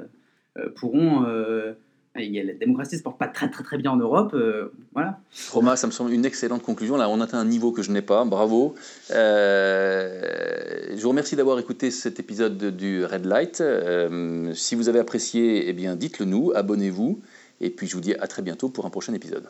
pourront. 0.77 1.25
euh, 1.27 1.73
il 2.21 2.35
y 2.35 2.41
a- 2.41 2.43
la 2.43 2.53
démocratie 2.55 2.97
ne 2.97 2.99
se 2.99 3.05
porte 3.05 3.19
pas 3.19 3.29
très 3.29 3.49
très 3.49 3.63
très 3.63 3.79
bien 3.79 3.93
en 3.93 3.97
Europe. 3.97 4.33
euh, 4.35 4.73
voilà. 4.93 5.21
Romain, 5.53 5.77
ça 5.77 5.87
me 5.87 5.93
semble 5.93 6.11
une 6.13 6.25
excellente 6.25 6.63
conclusion. 6.63 6.97
Là, 6.97 7.09
on 7.09 7.21
atteint 7.21 7.39
un 7.39 7.45
niveau 7.45 7.71
que 7.71 7.83
je 7.83 7.93
n'ai 7.93 8.03
pas. 8.03 8.25
Bravo. 8.25 8.75
Euh, 9.13 10.97
je 10.97 11.01
vous 11.03 11.09
remercie 11.11 11.37
d'avoir 11.37 11.59
écouté 11.59 11.91
cet 11.91 12.19
épisode 12.19 12.57
de- 12.59 12.71
du 12.71 13.05
Red 13.05 13.25
Light. 13.25 13.61
Euh, 13.61 14.53
si 14.55 14.75
vous 14.75 14.89
avez 14.89 14.99
apprécié, 14.99 15.69
eh 15.69 15.73
bien, 15.73 15.95
dites-le 15.97 16.25
nous, 16.25 16.51
abonnez-vous. 16.55 17.21
Et 17.61 17.71
puis, 17.71 17.87
je 17.87 17.95
vous 17.95 18.01
dis 18.01 18.15
à 18.15 18.27
très 18.27 18.43
bientôt 18.43 18.69
pour 18.69 18.87
un 18.87 18.91
prochain 18.91 19.15
épisode. 19.15 19.49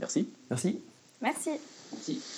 Merci. 0.00 0.28
Merci. 0.50 0.80
Merci. 1.22 1.50
Merci. 1.92 2.37